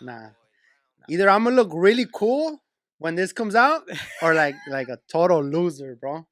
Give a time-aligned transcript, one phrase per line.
[0.00, 0.30] nah.
[1.08, 2.62] Either I'm gonna look really cool
[2.98, 3.82] when this comes out,
[4.22, 6.26] or like like a total loser, bro.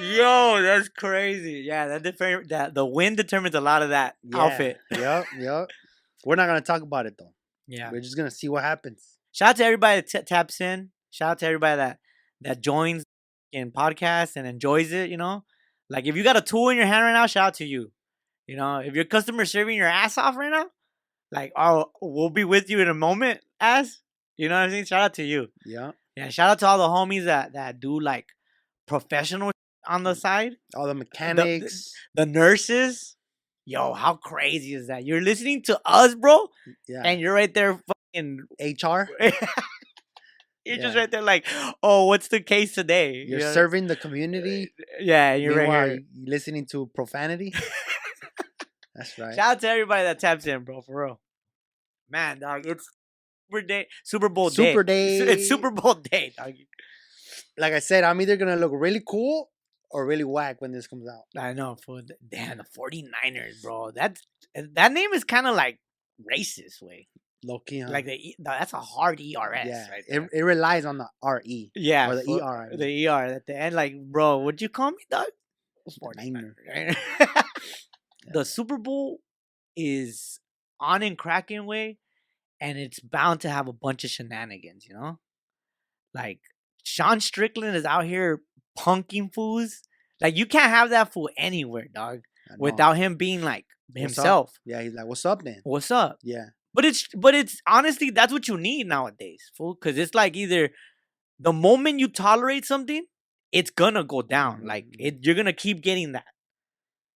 [0.00, 1.62] Yo, that's crazy.
[1.66, 4.38] Yeah, that deter- that the wind determines a lot of that Yeah.
[4.38, 4.78] outfit.
[4.92, 5.68] Yep, yep.
[6.24, 7.32] We're not gonna talk about it though.
[7.66, 7.90] Yeah.
[7.90, 9.04] We're just gonna see what happens.
[9.32, 10.90] Shout out to everybody that t- taps in.
[11.10, 11.98] Shout out to everybody that
[12.42, 13.02] that joins
[13.52, 15.10] in podcast and enjoys it.
[15.10, 15.44] You know,
[15.90, 17.92] like if you got a tool in your hand right now, shout out to you.
[18.46, 20.66] You know, if your customer serving your ass off right now,
[21.30, 23.40] like oh, we'll be with you in a moment.
[23.60, 24.00] Ass,
[24.36, 24.84] you know what I'm saying?
[24.84, 25.48] Shout out to you.
[25.64, 25.92] Yeah.
[26.16, 28.26] Yeah, shout out to all the homies that that do like
[28.86, 29.52] professional
[29.86, 30.20] on the mm.
[30.20, 30.56] side.
[30.74, 31.92] All the mechanics.
[32.14, 33.16] The nurses.
[33.64, 35.04] Yo, how crazy is that?
[35.04, 36.48] You're listening to us, bro,
[36.88, 37.02] yeah.
[37.04, 37.78] and you're right there
[38.14, 39.10] fucking HR.
[40.68, 41.46] you're just right there like,
[41.82, 43.14] oh, what's the case today?
[43.14, 43.52] You You're know?
[43.52, 44.72] serving the community.
[44.78, 46.00] Uh, yeah, you're right here.
[46.24, 47.52] listening to profanity.
[48.94, 49.34] That's right.
[49.34, 51.20] Shout out to everybody that taps in, bro, for real.
[52.10, 52.88] Man, dog, it's
[53.50, 55.18] Super Day, Super Bowl Super day.
[55.18, 56.54] It's Super Bowl day, dog.
[57.56, 59.50] Like I said, I'm either gonna look really cool
[59.90, 61.40] or really whack when this comes out.
[61.40, 63.90] I know, for the, damn the 49ers, bro.
[63.90, 65.78] That's that name is kind of like
[66.20, 67.08] racist way.
[67.44, 67.90] Low key, huh?
[67.90, 71.70] Like the, E- that's a hard ERS yeah, right it, it relies on the RE.
[71.76, 74.90] yeah, or the for- ER, The ER at the end, like, bro, would you call
[74.90, 75.26] me, dog?
[76.16, 76.54] Niner.
[76.68, 77.44] 49ers, right?
[78.32, 79.20] The Super Bowl
[79.76, 80.40] is
[80.80, 81.98] on and cracking way,
[82.60, 85.18] and it's bound to have a bunch of shenanigans, you know?
[86.12, 86.40] Like
[86.82, 88.42] Sean Strickland is out here
[88.78, 89.80] punking fools.
[90.20, 92.22] Like you can't have that fool anywhere, dog,
[92.58, 94.58] without him being like himself.
[94.66, 95.60] Yeah, he's like, "What's up, man?
[95.64, 96.18] What's up?
[96.22, 99.74] Yeah, But it's but it's honestly that's what you need nowadays, fool.
[99.74, 100.70] Because it's like either
[101.38, 103.04] the moment you tolerate something,
[103.52, 104.64] it's gonna go down.
[104.64, 104.96] Like Mhm.
[104.98, 106.24] it, you're gonna keep getting that.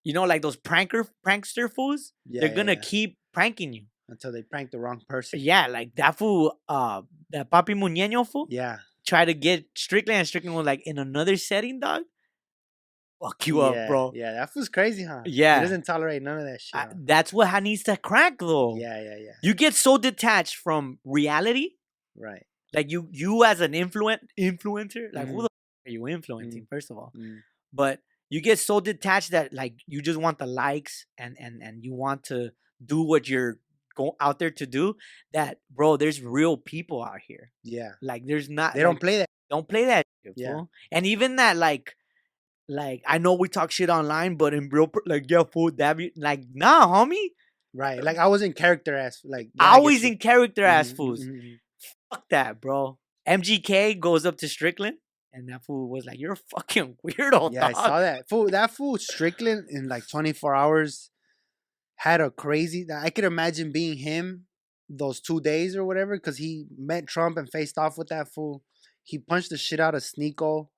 [0.04, 2.12] You know, like those pranker prankster fools.
[2.26, 2.41] yeah.
[2.41, 2.80] they're yeah, gonna yeah.
[2.80, 3.86] keep pranking you.
[4.08, 5.38] until they prank the wrong person.
[5.38, 10.26] Yeah, like that fool, uh, that Papi Muñeño fool, Yeah, try to get Strickland, and
[10.26, 12.02] Strickland was like in another setting, dog.
[13.22, 14.12] Fuck you yeah, up, bro.
[14.14, 15.22] Yeah, that was crazy, huh?
[15.26, 15.56] Yeah.
[15.56, 16.75] he doesn't tolerate none of that shit.
[16.75, 16.94] I- huh?
[17.04, 18.76] that's what ha- needs to crack though.
[18.76, 19.32] yeah, yeah, yeah.
[19.42, 21.70] You get so detached from reality
[22.16, 22.47] Right.
[22.72, 25.42] like you you as an influent influencer like who Mhm.
[25.42, 27.38] the f- are you influencing first of all Mm.
[27.72, 31.84] but you get so detached that like you just want the likes and and and
[31.84, 32.52] you want to
[32.84, 33.58] do what you're
[33.97, 34.94] go out there to do
[35.32, 39.28] that bro there's real people out here Yeah, like there's not they don't play that.
[39.50, 40.62] don't play that shit, Yeah.
[40.92, 41.97] and even that like
[42.70, 46.12] like I know we talk shit online, but in real, like yeah, fool, that be
[46.16, 47.31] like nah, homie.
[47.75, 48.03] Right.
[48.03, 51.20] Like I was in character as like yeah, always in character ass Mhm, fools.
[51.25, 51.58] mhm, mhm.
[52.10, 52.98] Fuck that, bro.
[53.28, 54.97] MGK goes up to Strickland,
[55.32, 58.28] and that fool was like, "You're a fucking weirdo, Yeah, I saw that.
[58.28, 61.10] Fool, that fool Strickland in like 24 hours
[61.97, 62.87] had a crazy.
[62.92, 64.47] I could imagine being him
[64.88, 68.62] those two days or whatever because he met Trump and faced off with that fool.
[69.04, 70.69] He punched the shit out of Sneako.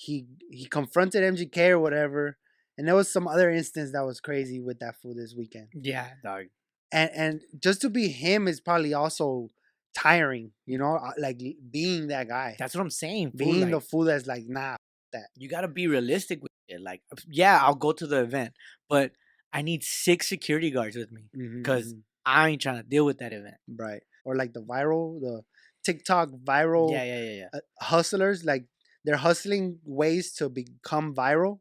[0.00, 2.38] He he confronted MGK or whatever.
[2.78, 5.68] And there was some other instance that was crazy with that fool this weekend.
[5.74, 6.44] Yeah, dog.
[6.90, 9.50] And and just to be him is probably also
[9.94, 11.40] tiring, you know, uh, like
[11.70, 12.56] being that guy.
[12.58, 13.32] That's what I'm saying.
[13.32, 13.38] Fool.
[13.38, 14.76] being like, the fool that's like, nah,
[15.12, 15.26] that.
[15.36, 16.80] you gotta be realistic with it.
[16.80, 18.54] Like, yeah, I'll go to the event,
[18.88, 19.12] but
[19.52, 22.02] I need six security guards with me mhm, 'Cause mhm.
[22.24, 23.56] I ain't trying to deal with that event.
[23.68, 24.02] Right.
[24.24, 25.42] Or like the viral, the
[25.84, 27.48] TikTok viral Yeah, yeah, yeah, yeah.
[27.52, 27.60] uh,
[27.92, 28.64] hustlers, like
[29.04, 31.60] they're hustling ways to become viral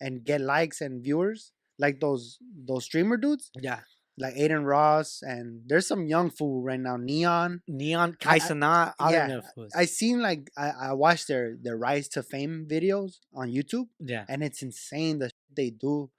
[0.00, 3.80] and get likes and viewers, like those those streamer dudes, Yeah,
[4.18, 7.62] like Adin Ross, and there's some young fool right now, Neon.
[7.68, 8.94] Neon I- I- Kai Cenat.
[8.98, 9.42] I, yeah, know.
[9.74, 14.24] I seen like I, I watched their their rise to fame videos on YouTube, yeah,
[14.28, 16.10] and it's insane the shit they do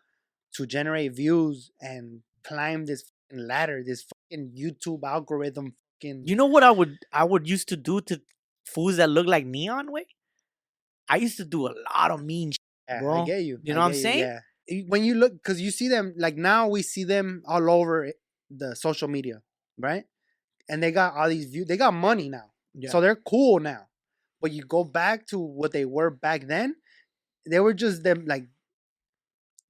[0.56, 5.76] to generate views and climb this ladder, this fucking YouTube algorithm.
[6.02, 8.22] Fucking you know what I would I would used to do to
[8.66, 10.06] fools that look like Neon way.
[11.08, 12.52] I used to do a lot of mean.
[12.52, 12.60] Shit.
[12.90, 13.22] Yeah, bro.
[13.22, 13.60] I get you.
[13.64, 14.20] You know what I'm get saying?
[14.68, 14.82] Yeah.
[14.88, 18.12] When you look, because you see them, like now we see them all over eh,
[18.50, 19.42] the social media,
[19.78, 20.06] right?
[20.68, 21.68] And they got all these views.
[21.68, 22.90] They got money now, Yeah.
[22.90, 23.88] so they're cool now.
[24.42, 26.76] But you go back to what they were back then,
[27.50, 28.48] they were just them like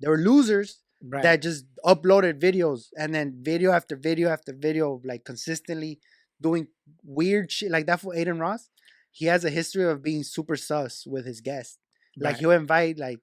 [0.02, 1.24] they were losers right.
[1.24, 6.00] that just uploaded videos and then video after video after video, like consistently
[6.42, 6.68] doing
[7.04, 8.70] weird shit like that for Adin Ross.
[9.19, 11.77] He has a history of being super sus with his guests.
[12.17, 12.39] Like Right.
[12.41, 13.19] he'll invite like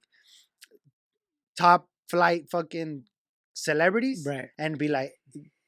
[1.57, 3.03] top flight fucking
[3.53, 4.49] celebrities right.
[4.57, 5.13] and be like,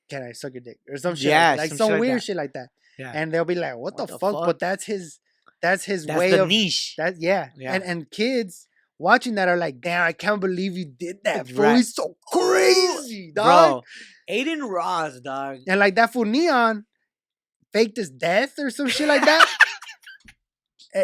[0.09, 2.17] "Can I suck your dick?" or some shit, Yeah, like, like some some, shit weird
[2.17, 2.23] that.
[2.23, 2.69] shit like that.
[2.97, 3.11] Yeah.
[3.13, 4.33] And they'll be like, "What, What the, the fuck?
[4.33, 4.45] fuck?
[4.45, 5.19] But that's his,
[5.61, 6.95] that's his That's way of niche.
[6.97, 7.15] that.
[7.19, 7.49] Yeah.
[7.57, 7.73] Yeah.
[7.75, 8.67] And and kids
[8.97, 11.47] watching that are like, damn, I can't believe you did that.
[11.49, 11.63] Fool.
[11.63, 11.77] Right.
[11.77, 13.83] He's so crazy, dog.
[14.27, 15.59] Bro, Adin Ross, dog.
[15.67, 16.85] And like that fool Neon
[17.73, 19.45] faked his death or some shit like that.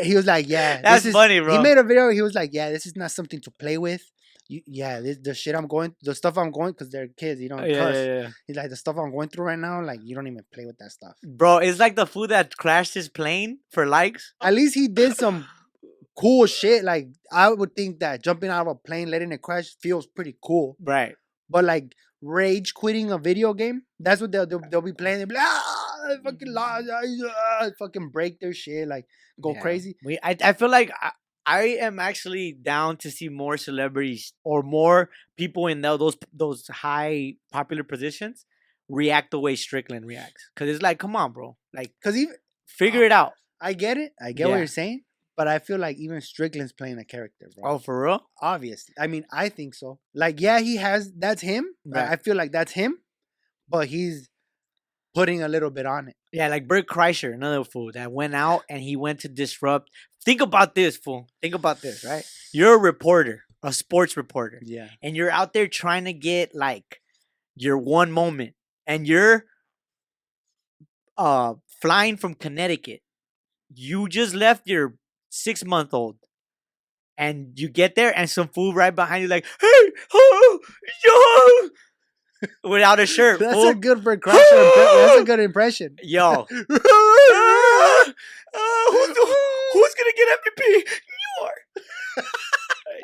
[0.04, 1.58] He was like, yeah, That's this is, funny, bro.
[1.58, 2.10] He made a video.
[2.10, 4.04] He was like, yeah, this is not something to play with.
[4.48, 7.50] You, yeah, this, the shit I'm going, the stuff I'm going, because they're kids, you
[7.50, 7.96] don't Oh, yeah, cuss.
[7.96, 8.30] yeah, yeah.
[8.48, 10.78] He's like, the stuff I'm going through right now, like, you don't even play with
[10.80, 11.14] that stuff.
[11.24, 14.34] Bro, it's like the fool that crashed his plane for likes.
[14.42, 15.46] At least he did some
[16.18, 16.84] cool shit.
[16.84, 20.36] Like, I would think that jumping out of a plane, letting it crash feels pretty
[20.44, 20.76] cool.
[20.82, 21.16] Right.
[21.50, 25.20] But like, rage quitting a video game, that's what they'll, they'll, they'll be playing.
[25.20, 25.81] They'll be like, ah,
[26.20, 29.06] I fucking lost, ah, fucking break their shit, like,
[29.40, 29.62] go Yeah.
[29.62, 29.98] crazy.
[30.04, 31.12] We, I, I feel like I,
[31.46, 36.68] I am actually down to see more celebrities or more people in tho- those those
[36.68, 38.46] high popular positions
[38.88, 40.50] react the way Strickland reacts.
[40.56, 42.36] Cause it's like, come on, bro, like Because even,
[42.68, 43.34] figure it out.
[43.60, 44.14] I get it.
[44.22, 45.04] I get what you're saying.
[45.38, 47.72] But I feel like even Strickland's playing a character, bro.
[47.72, 48.22] Oh, for real?
[48.42, 48.94] Obviously.
[49.00, 50.00] I mean, I think so.
[50.14, 51.66] Like, yeah, he has, that's him.
[51.86, 52.10] Right.
[52.10, 53.00] I feel like that's him.
[53.70, 54.30] But he's
[55.14, 56.16] putting a little bit on it.
[56.32, 59.90] Yeah, like Bert Kreischer, another fool that went out and he went to disrupt.
[60.24, 61.28] Think about this, fool.
[61.42, 62.24] Think about this, right?
[62.54, 64.60] You're a reporter, a sports reporter.
[64.64, 64.90] Yeah.
[65.02, 67.02] and you're out there trying to get like
[67.56, 68.54] your one moment
[68.88, 69.46] and you're
[71.18, 73.02] uh flying from Connecticut.
[73.74, 74.96] You just left your
[75.30, 76.18] six month old
[77.18, 80.60] and you get there and some fool right behind you like, hey, oh,
[81.06, 81.70] yo,
[82.64, 83.40] without a shirt.
[83.40, 83.70] That's fool.
[83.70, 85.98] a good Kreischer That's a good impression.
[86.02, 86.46] Yo.
[86.50, 88.06] Ah,
[88.92, 89.08] who's,
[89.74, 90.84] who's gonna get MVP?
[90.84, 92.24] You are.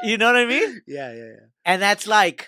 [0.04, 0.82] you know what I mean?
[0.88, 1.46] Yeah, yeah, yeah.
[1.66, 2.48] And that's like,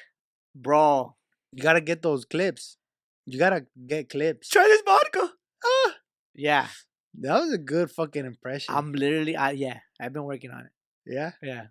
[0.55, 1.15] bro,
[1.53, 2.77] You gotta get those clips.
[3.25, 4.49] You gotta get clips.
[4.49, 5.33] try this vodka.
[5.65, 5.95] Ah.
[6.35, 6.67] Yeah,
[7.19, 8.73] That was a good fucking impression.
[8.73, 10.71] I'm literally, I, yeah, I've been working on it.
[11.05, 11.31] yeah.
[11.41, 11.67] Yeah,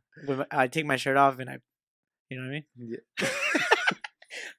[0.50, 1.58] I take my shirt off and I,
[2.30, 2.64] you know what I mean.
[3.20, 3.28] Yeah.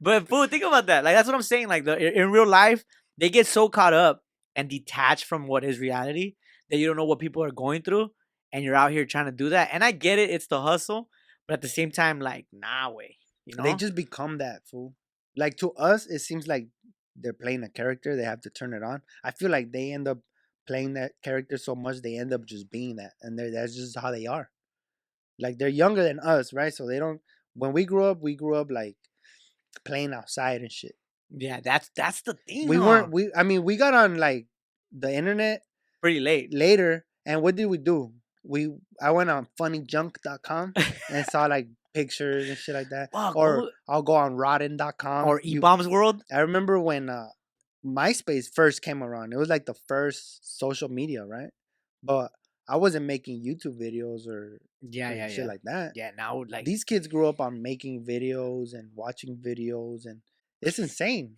[0.02, 1.04] But fool, think about that.
[1.04, 1.68] Like that's what I'm saying.
[1.68, 2.84] Like the in in real life,
[3.18, 4.24] they get so caught up
[4.56, 6.36] and detached from what is reality
[6.70, 8.12] that you don't know what people are going through,
[8.54, 9.70] and you're out here trying to do that.
[9.72, 11.10] And I get it; it's the hustle,
[11.48, 13.18] but at the same time, like nah, way.
[13.46, 14.94] You know, They just become that fool.
[15.36, 16.68] Like to us, it seems like
[17.16, 18.16] they're playing a character.
[18.16, 19.02] They have to turn it on.
[19.24, 20.20] I feel like they end up
[20.68, 23.98] playing that character so much they end up just being that, and they're, that's just
[23.98, 24.50] how they are.
[25.40, 26.74] Like they're younger than us, right?
[26.74, 27.22] So they don't.
[27.56, 28.96] When we grew up, we grew up like
[29.86, 30.96] playing outside and shit.
[31.30, 32.68] yeah, that's that's the thing.
[32.68, 32.86] We huh?
[32.86, 33.12] weren't.
[33.12, 34.48] We I mean, we got on like
[34.92, 35.62] the internet
[36.02, 36.54] pretty late.
[36.54, 38.14] later, and what did we do?
[38.44, 38.70] We
[39.02, 40.74] I went on funnyjunk.com
[41.12, 43.12] and saw like pictures and shit like that.
[43.12, 45.28] Fuck, Or what- I'll go on rotten.com.
[45.28, 46.24] or You- E Bombs World.
[46.32, 47.30] I remember when uh,
[47.86, 49.34] MySpace first came around.
[49.34, 51.50] It was like the first social media, right?
[52.04, 52.32] But
[52.70, 55.46] I wasn't making YouTube videos or Yeah, yeah, shit yeah.
[55.46, 55.94] like that.
[55.96, 60.22] yeah, now like These kids grew up on making videos and watching videos, and
[60.62, 61.36] it's insane.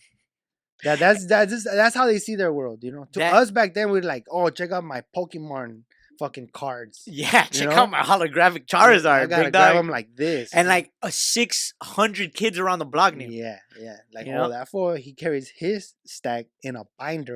[0.83, 3.05] That that's that's just, that's how they see their world, you know.
[3.13, 5.83] To That- us back then, we are like, oh, check out my Pokemon
[6.19, 7.03] fucking cards.
[7.07, 7.75] yeah, check know?
[7.75, 9.05] out my holographic Charizard.
[9.05, 9.75] I gotta big grab dog.
[9.75, 13.29] them like this, and like a six hundred kids around the block knew.
[13.29, 13.97] Yeah, yeah.
[14.13, 14.49] Like, You oh, know?
[14.49, 17.35] that fool, he carries his stack in a binder.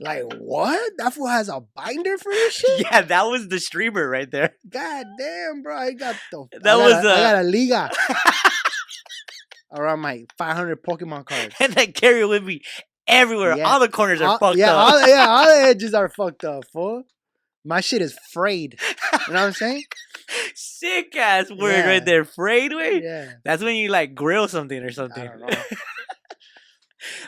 [0.00, 0.92] Like, what?
[0.98, 2.80] That fool has a binder for this shit?
[2.90, 4.56] Yeah, that was the streamer right there.
[4.68, 5.76] God damn, bro.
[5.76, 6.38] I got the.
[6.40, 7.90] I That got was, a- I uh, got a liga
[9.72, 11.54] around my 500 Pokemon cards.
[11.60, 12.60] and I carry it with me
[13.06, 13.56] everywhere.
[13.56, 13.64] Yeah.
[13.70, 14.92] All the corners are All- fucked yeah, up.
[14.92, 17.04] All, yeah, all the edges are fucked up, fool.
[17.64, 18.78] My shit is frayed.
[19.28, 19.84] You know what I'm saying?
[20.54, 21.86] Sick ass word Yeah.
[21.86, 22.24] right there.
[22.24, 23.00] Frayed way.
[23.02, 23.32] Yeah.
[23.44, 25.30] That's when you like grill something or I something.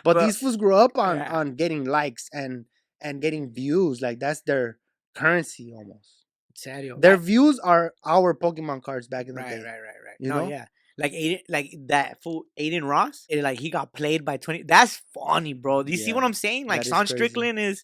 [0.03, 1.33] But, But- these fools grew up on Yeah.
[1.33, 2.67] on getting likes and
[3.01, 4.01] and getting views.
[4.01, 4.79] Like that's their
[5.15, 6.25] currency almost.
[6.55, 6.99] Serio.
[6.99, 9.57] Their Right, views are our Pokemon cards back in the right, day.
[9.57, 10.17] right, right, right.
[10.21, 10.49] You no, know?
[10.51, 10.67] yeah.
[10.97, 14.63] Like Adin, like that fool Adin Ross, it, like he got played by twenty.
[14.63, 15.83] That's funny, bro.
[15.83, 16.69] Do you see what I'm saying?
[16.69, 17.07] Like Sean.
[17.09, 17.83] Strickland is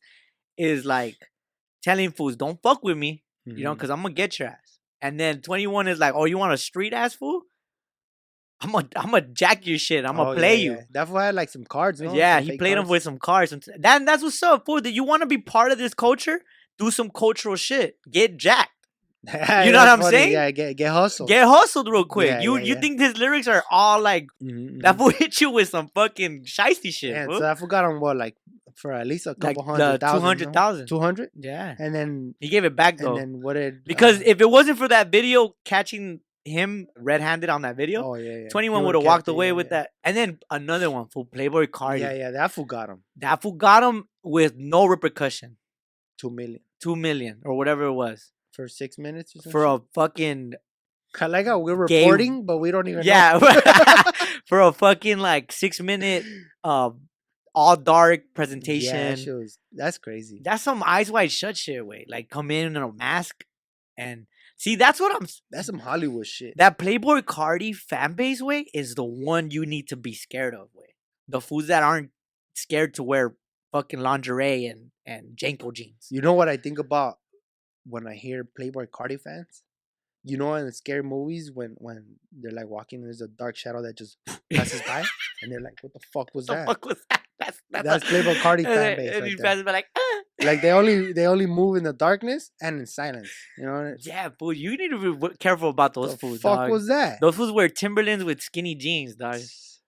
[0.56, 1.16] is like
[1.82, 3.78] telling fools, "Don't fuck with me," you know, mm-hmm.
[3.78, 4.78] because I'm gonna get your ass.
[5.02, 7.42] And then 21 is like, "Oh, you want a street ass fool?
[8.62, 10.04] I'm gonna I'm gonna jack your shit.
[10.04, 10.82] I'm gonna Oh, play yeah, you." yeah.
[10.90, 12.00] That fool had like some cards.
[12.00, 12.12] No?
[12.14, 13.52] Yeah, Some he played him with some cards.
[13.52, 14.80] And that, that's what's up, fool.
[14.80, 16.40] That you want to be part of this culture?
[16.78, 17.98] Do some cultural shit.
[18.10, 18.70] Get jacked.
[19.26, 20.16] Yeah, You know what I'm funny.
[20.16, 20.32] saying?
[20.32, 21.28] Yeah, get get hustled.
[21.28, 22.42] Get hustled real quick.
[22.42, 25.88] You you think his lyrics are all like Mhm, that fool hit you with some
[25.94, 28.36] fucking shiesty shit, Yeah, so I forgot on what like
[28.76, 30.20] for at least a Like couple the hundred thousand.
[30.20, 30.86] 200,000.
[30.86, 31.74] Two hundred, yeah.
[31.78, 33.16] and then He gave it back though.
[33.16, 37.50] and then what did because uh, if it wasn't for that video catching him red-handed
[37.50, 38.48] on that video, oh yeah, yeah.
[38.48, 39.82] 21 would have walked away yeah, with yeah.
[39.82, 39.90] that.
[40.04, 42.00] And then another one for Playboi Carti.
[42.00, 45.56] Yeah, yeah, that fool got him That fool got him with no repercussion.
[46.18, 48.32] two million Two million or whatever it was.
[48.52, 49.52] for six minutes or something.
[49.52, 50.54] For a fucking
[51.20, 53.02] I like how we're Gay- reporting, but we don't even.
[53.04, 53.38] Yeah,
[54.46, 56.24] for a fucking like six minute,
[56.64, 57.08] um,
[57.54, 59.16] all dark yeah, presentation.
[59.24, 60.40] that was- that's crazy.
[60.42, 61.84] that's some eyes wide shut shit.
[61.84, 63.44] Way like come in in a mask
[63.98, 64.26] and
[64.60, 64.76] see.
[64.76, 65.26] That's what I'm.
[65.50, 66.54] That's some Hollywood shit.
[66.56, 70.68] That Playboi Carti fan base way is the one you need to be scared of.
[70.74, 70.94] Way
[71.28, 72.10] the fools that aren't
[72.54, 73.34] scared to wear
[73.72, 76.06] fucking lingerie and and JNCO jeans.
[76.10, 77.18] You know what I think about
[77.84, 79.62] when I hear Playboi Carti fans?
[80.22, 83.56] You know, in the scary movies, when when they're like walking, and there's a dark
[83.56, 84.18] shadow that just
[84.52, 85.02] passes by,
[85.42, 87.22] and they're like, "What the fuck was the that?" fuck was that?
[87.38, 89.46] That's that's, That's Playboi Carti fan base And right these there.
[89.46, 90.09] fans be like, ah.
[90.42, 93.28] Like they only they only move in the darkness and in silence.
[93.58, 93.94] You know?
[94.00, 96.40] yeah, fool, you need to be careful about those the fools.
[96.40, 96.70] fuck dog.
[96.70, 97.20] was that?
[97.20, 99.40] Those fools wear Timberlands with skinny jeans, dog.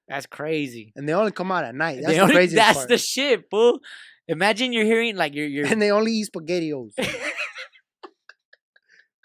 [0.08, 0.92] That's crazy.
[0.94, 1.96] And they only come out at night.
[2.02, 2.88] That's They the only- that's part.
[2.88, 3.80] the shit, fool.
[4.28, 6.92] Imagine you're hearing like you're you're and they only eat spaghettios.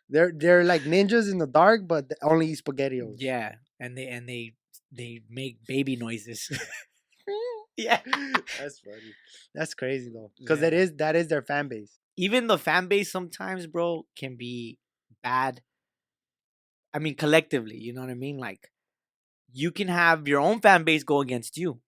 [0.10, 3.16] they're they're like ninjas in the dark, but they only eat spaghettios.
[3.18, 4.54] yeah, and they and they
[4.92, 6.50] they make baby noises.
[7.78, 8.02] yeah,
[8.60, 9.14] That's funny.
[9.54, 10.70] That's crazy though, because Yeah.
[10.70, 11.98] that is that is their fan base.
[12.20, 14.80] even the fan base sometimes, bro, can be
[15.24, 15.62] bad.
[16.94, 18.38] I mean, collectively, you know what I mean?
[18.38, 18.72] Like,
[19.54, 21.80] you can have your own fan base go against you,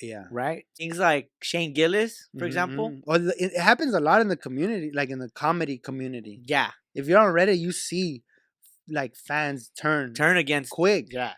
[0.00, 0.24] Yeah.
[0.30, 0.64] right?
[0.76, 2.90] Things like Shane Gillis, for example.
[2.90, 3.02] Mhm.
[3.06, 6.40] Or it happens a lot in the community, like in the comedy community.
[6.46, 8.22] Yeah, If you're on Reddit, you see
[8.88, 10.70] like fans turn turn against.
[10.70, 11.12] quick.
[11.12, 11.34] Yeah,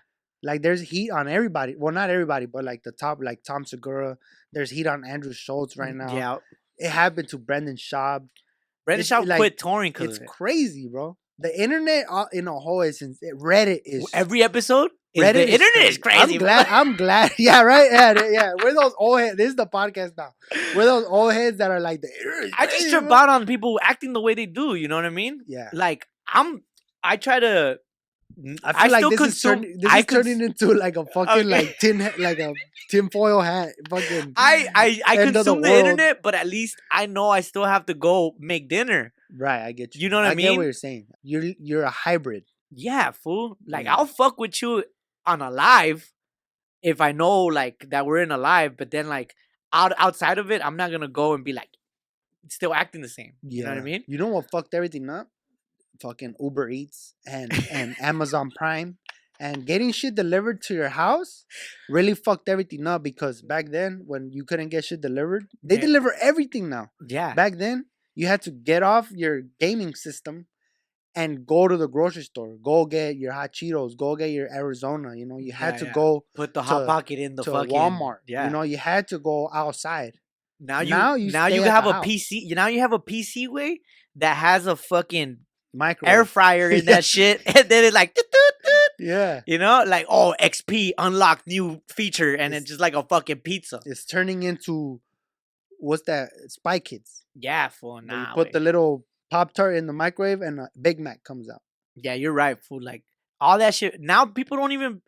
[0.47, 1.75] Like there's heat on everybody.
[1.77, 4.17] Well, not everybody, but like the top, like Tom Segura.
[4.53, 6.09] There's heat on Andrew Schulz right now.
[6.09, 6.37] Mm, yeah.
[6.79, 8.29] It happened to Brendan Schaub.
[8.85, 10.29] Brendan It's Schaub like- quit touring because It's it.
[10.29, 11.17] crazy, bro.
[11.39, 13.03] The internet uh, in a whole is
[13.43, 16.19] Reddit is Every episode, Reddit the internet is crazy.
[16.21, 16.39] I'm bro.
[16.39, 16.67] glad.
[16.71, 17.33] I'm glad.
[17.39, 17.91] Yeah, right.
[17.93, 18.53] Yeah, yeah.
[18.63, 19.37] We're those old heads.
[19.37, 20.31] This is the podcast now.
[20.75, 22.09] We're those old heads that are like the.
[22.59, 24.75] I just trip out on people acting the way they do.
[24.77, 25.41] You know what I mean?
[25.47, 26.63] Yeah, Like I'm,
[27.05, 27.79] I try to.
[28.65, 29.55] I feel like still this is consume.
[29.63, 29.79] turning.
[29.81, 31.43] This I is turning into like a fucking Okay.
[31.45, 32.53] like tin, like a
[32.91, 33.71] tinfoil hat.
[33.89, 34.35] Fucking.
[34.37, 37.65] I I I of the consume the, internet, but at least I know I still
[37.65, 39.13] have to go make dinner.
[39.37, 39.63] right.
[39.65, 40.03] I get you.
[40.03, 40.47] You know what I mean?
[40.47, 41.07] I get what you're saying.
[41.23, 42.45] You're you're a hybrid.
[42.71, 43.57] Yeah, fool.
[43.67, 43.95] Like Yeah.
[43.97, 44.85] I'll fuck with you
[45.25, 46.13] on a live
[46.83, 49.35] if I know like that we're in a live, but then like
[49.73, 51.71] out outside of it, I'm not gonna go and be like
[52.49, 53.33] still acting the same.
[53.43, 54.05] You know what I mean?
[54.07, 55.29] You know what fucked everything up?
[56.01, 58.99] Fucking Uber Eats and and Amazon Prime
[59.39, 61.45] and getting shit delivered to your house
[61.91, 65.81] really fucked everything up because back then when you couldn't get shit delivered, they Yeah.
[65.83, 66.91] deliver everything now.
[67.07, 67.35] Yeah.
[67.35, 70.47] Back then, you had to get off your gaming system
[71.15, 72.57] and go to the grocery store.
[72.63, 73.97] Go get your hot Cheetos.
[73.97, 75.15] Go get your Arizona.
[75.17, 75.93] You know, you had Yeah, to yeah.
[75.93, 78.19] go Put the hot to- pocket in the to fucking Walmart.
[78.27, 78.47] Yeah.
[78.47, 80.15] You know, you had to go outside.
[80.59, 82.07] now you now now you you, can at have a house.
[82.07, 82.41] PC.
[82.49, 83.81] You now you have a PC way
[84.17, 85.39] that has a fucking
[85.77, 86.13] Microwave.
[86.15, 88.15] air fryer in that shit, and then it's like.
[88.15, 89.41] toot, toot, toot, Yeah.
[89.47, 93.41] You know, like oh XP unlocked new feature, and it's It's- just like a fucking
[93.41, 93.81] pizza.
[93.85, 95.01] It's turning into
[95.79, 96.31] what's that?
[96.49, 97.25] Spy Kids.
[97.35, 98.33] Yeah, for Where you now.
[98.35, 101.61] put the little Pop Tart in the microwave and a Big Mac comes out.
[101.95, 102.83] Yeah, you're right, fool.
[102.83, 103.05] Like
[103.41, 104.01] all that shit.
[104.01, 105.03] Now people don't even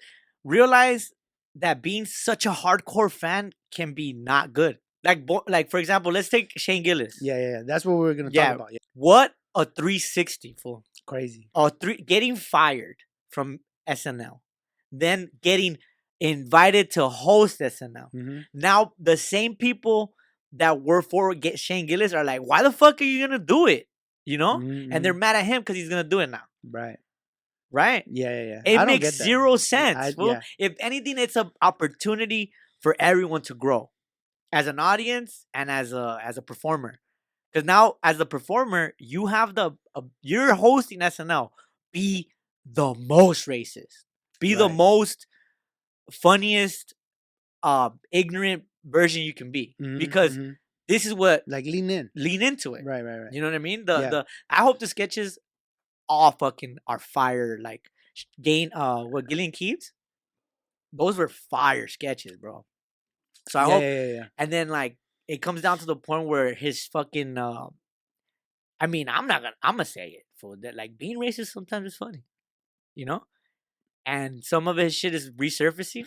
[0.44, 1.10] realize
[1.56, 4.78] that being such a hardcore fan can be not good.
[5.04, 7.18] Like, bo- like for example, let's take Shane Gillis.
[7.22, 7.62] Yeah, yeah, yeah.
[7.66, 8.48] That's what we are gonna Yeah.
[8.48, 8.72] talk about.
[8.72, 8.78] Yeah.
[8.94, 10.84] What a 360 fool.
[11.06, 11.48] Crazy.
[11.54, 12.96] A three getting fired
[13.30, 14.40] from SNL,
[14.92, 15.78] then getting
[16.20, 18.10] invited to host SNL.
[18.12, 20.14] hmm Now the same people
[20.52, 23.66] that were for get Shane Gillis are like, why the fuck are you gonna do
[23.66, 23.86] it?
[24.24, 24.58] You know,
[24.92, 26.98] and they're mad at him because he's gonna do it now, right.
[27.70, 28.04] right?
[28.06, 28.82] Yeah, yeah, yeah.
[28.82, 29.96] It makes zero sense.
[29.96, 30.28] I- fool.
[30.28, 30.40] yeah.
[30.58, 33.90] If anything, it's an opportunity for everyone to grow
[34.52, 36.98] as an audience and as a as a performer.
[37.52, 41.50] Because now, as a performer, you have the uh, you're hosting SNL.
[41.92, 42.30] Be
[42.64, 44.04] the most racist.
[44.40, 45.26] Be the most
[46.12, 46.94] funniest,
[47.62, 49.74] uh, ignorant version you can be.
[49.80, 50.56] Mhm, Because mhm.
[50.88, 52.10] this is what like lean in.
[52.14, 52.84] lean into it.
[52.84, 53.32] Right, right, right.
[53.32, 53.84] You know what I mean?
[53.84, 54.10] The Yeah.
[54.10, 55.38] the I hope the sketches
[56.08, 57.58] all fucking are fire.
[57.60, 57.90] Like
[58.40, 59.92] Gain uh what Gilly and Keeves?
[60.92, 62.64] Those were fire sketches, bro.
[63.48, 64.26] So I yeah, hope yeah, yeah, yeah.
[64.38, 64.96] and then like
[65.28, 67.66] it comes down to the point where his fucking uh
[68.80, 71.86] I mean, I'm not gonna I'm gonna say it for that like being racist sometimes
[71.92, 72.22] is funny.
[72.94, 73.22] You know?
[74.06, 76.06] And some of his shit is resurfacing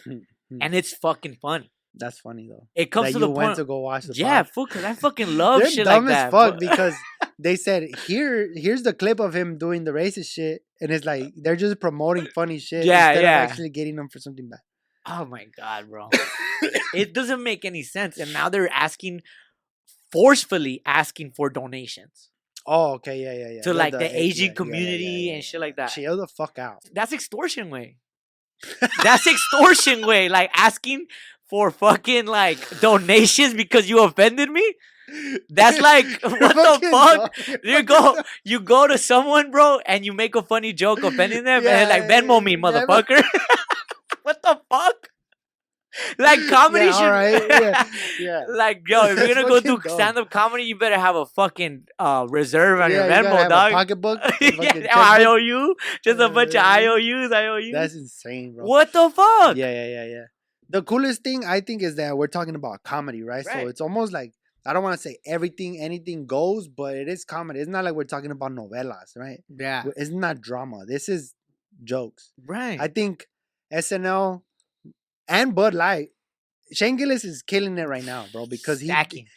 [0.49, 0.57] Hmm.
[0.61, 1.71] and it's fucking funny.
[1.93, 2.67] That's funny though.
[2.75, 4.83] It comes that to you the went point to go watch the Yeah, fool, cause
[4.83, 6.31] I fucking love They're shit dumb like as that.
[6.31, 6.69] fuck fool.
[6.69, 6.95] because
[7.39, 11.23] they said here, here's the clip of him doing the racist shit, and it's like
[11.35, 13.43] they're just promoting funny shit Yeah, instead yeah.
[13.43, 14.59] of actually getting them for something bad.
[15.05, 16.09] Oh my god, bro.
[16.93, 18.17] it doesn't make any sense.
[18.17, 19.21] And now they're asking
[20.11, 22.29] forcefully asking for donations.
[22.65, 23.61] Oh, okay, yeah, yeah, yeah.
[23.61, 25.87] to like the, yeah, Asian yeah, community yeah, yeah, and shit like that.
[25.87, 26.83] Chill the fuck out.
[26.93, 27.97] That's extortion way.
[29.01, 30.29] That's extortion way.
[30.29, 31.07] Like asking
[31.49, 34.75] for fucking like donations because you offended me.
[35.49, 37.63] That's like what the fuck?
[37.63, 41.65] You go, you go to someone, bro, and you make a funny joke offending them,
[41.65, 43.23] and like Venmo me, motherfucker.
[44.23, 45.09] what the fuck?
[46.17, 47.87] Like comedy Yeah, should, alright, yeah,
[48.19, 48.45] yeah.
[48.47, 51.87] like yo, if you're gonna go do stand up comedy, you better have a fucking
[51.99, 53.71] uh reserve on Yeah, your you gotta Venmo, a dog.
[53.73, 54.19] pocketbook.
[54.39, 54.87] yeah.
[55.19, 57.73] IOU, just a bunch of Uh, IOUs, IOUs.
[57.73, 58.65] That's insane, bro.
[58.65, 59.57] what the fuck?
[59.57, 60.23] Yeah, yeah, yeah, yeah.
[60.69, 63.45] The coolest thing I think is that we're talking about comedy, right?
[63.45, 63.63] Right.
[63.63, 64.31] So it's almost like
[64.65, 67.59] I don't want to say everything, anything goes, but it is comedy.
[67.59, 69.43] It's not like we're talking about novelas, right?
[69.49, 70.85] Yeah, It's not drama.
[70.85, 71.33] This is
[71.83, 72.31] jokes.
[72.45, 72.79] right.
[72.79, 73.27] I think
[73.71, 74.41] SNL
[75.27, 76.09] and Bud Light,
[76.73, 79.27] Shane Gillis is killing it right now, bro, because he Stacking.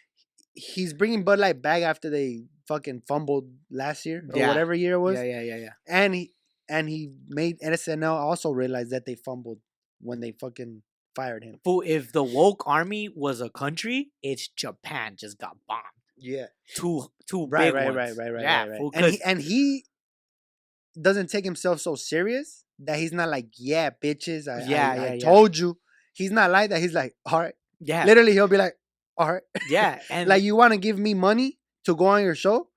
[0.54, 4.48] he's bringing Bud Light back after they fucking fumbled last year or Yeah.
[4.48, 5.72] whatever year it was, Yeah, yeah, yeah, yeah.
[5.86, 6.32] and he
[6.68, 9.58] and he made SNL also realize that they fumbled
[10.00, 10.82] when they fucking
[11.14, 11.60] fired him.
[11.62, 15.82] Fool, if the woke army was a country, it's Japan just got bombed.
[16.16, 17.96] Yeah, Two, two right, big right, ones.
[17.96, 18.78] right, right, right, yeah, right, right.
[18.78, 19.84] fool, And he, and he
[21.00, 25.02] doesn't take himself so serious that he's not like, yeah, bitches, I, Yeah, I, yeah,
[25.02, 25.24] I yeah.
[25.24, 25.78] told you.
[26.12, 26.80] He's not like that.
[26.80, 27.54] He's like, all right.
[27.80, 28.74] yeah, Literally, he'll be like,
[29.16, 29.42] all right.
[29.68, 32.68] yeah, and like, you want to give me money to go on your show?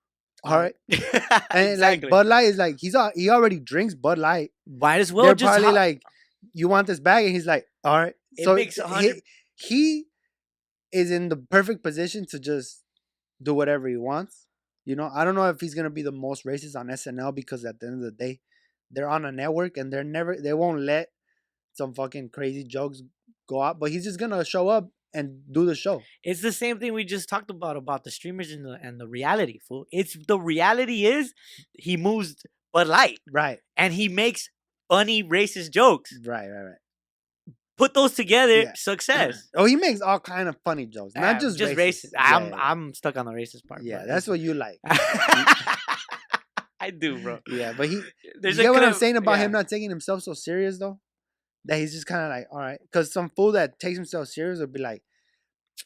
[0.44, 0.76] All right.
[0.90, 1.00] And
[1.70, 1.78] exactly.
[1.80, 4.52] like Bud Light is like, he's al- he already drinks Bud Light.
[4.68, 6.02] might as well They're just probably ho- like,
[6.54, 7.26] you want this bag?
[7.26, 8.14] And he's like, all right.
[8.36, 9.22] It so makes a he,
[9.56, 10.06] he
[10.92, 12.84] is in the perfect position to just
[13.42, 14.46] do whatever he wants.
[14.86, 17.66] You know, I don't know if he's gonna be the most racist on SNL because
[17.66, 18.40] at the end of the day,
[18.92, 21.10] they're on a network and they're never they won't let
[21.74, 23.02] some fucking crazy jokes
[23.48, 23.80] go out.
[23.80, 26.02] But he's just gonna show up and do the show.
[26.24, 29.08] It's the same thing we just talked about about the streamers and the and the
[29.08, 29.60] reality.
[29.68, 31.34] Fool, it's the reality is
[31.74, 32.36] he moves
[32.74, 34.50] Bud Light Right, and he makes
[34.90, 36.14] funny racist jokes.
[36.26, 36.76] right, right, right.
[37.78, 38.72] Put those together, Yeah.
[38.76, 39.48] success.
[39.56, 42.06] Oh, he makes all kind of funny jokes, not Uh, just just racist.
[42.08, 42.12] racist.
[42.18, 43.84] I'm yeah, I'm stuck on the racist part.
[43.84, 44.80] yeah, but that's what you like.
[46.80, 47.40] I do, bro.
[47.48, 48.02] Yeah, but he
[48.40, 50.78] There's you a get what I'm clip- saying about him not taking himself so serious
[50.78, 51.00] though?
[51.66, 54.60] That he's just kind of like, all right, because some fool that takes himself serious
[54.60, 55.02] would be like,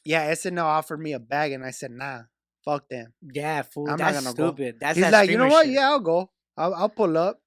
[0.05, 2.21] yeah, SNL offered me a bag and I said nah,
[2.65, 3.13] fuck them.
[3.33, 3.85] Yeah, fool.
[3.89, 4.47] I'm not that's gonna go.
[4.53, 4.75] stupid.
[4.79, 5.65] That's he's that like, you know what?
[5.65, 5.75] shit.
[5.75, 6.29] Yeah, I'll go.
[6.57, 7.41] I'll, I'll pull up.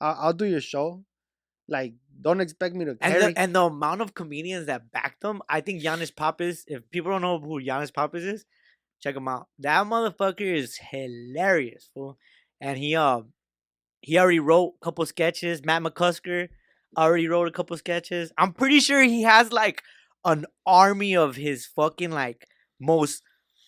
[0.00, 1.04] I'll, I'll do your show.
[1.68, 3.32] Like, don't expect me to And carry.
[3.32, 6.64] the, and the amount of comedians that backed him, I think Giannis Pappas.
[6.66, 8.44] If people don't know who Giannis Pappas is,
[9.00, 9.48] check him out.
[9.58, 12.18] That motherfucker is hilarious, fool.
[12.62, 13.22] And he uh
[14.00, 15.64] he already wrote a couple sketches.
[15.64, 16.48] Matt McCusker
[16.96, 18.32] already wrote a couple sketches.
[18.38, 19.82] I'm pretty sure he has like
[20.24, 22.46] an army of his fucking like
[22.80, 23.22] most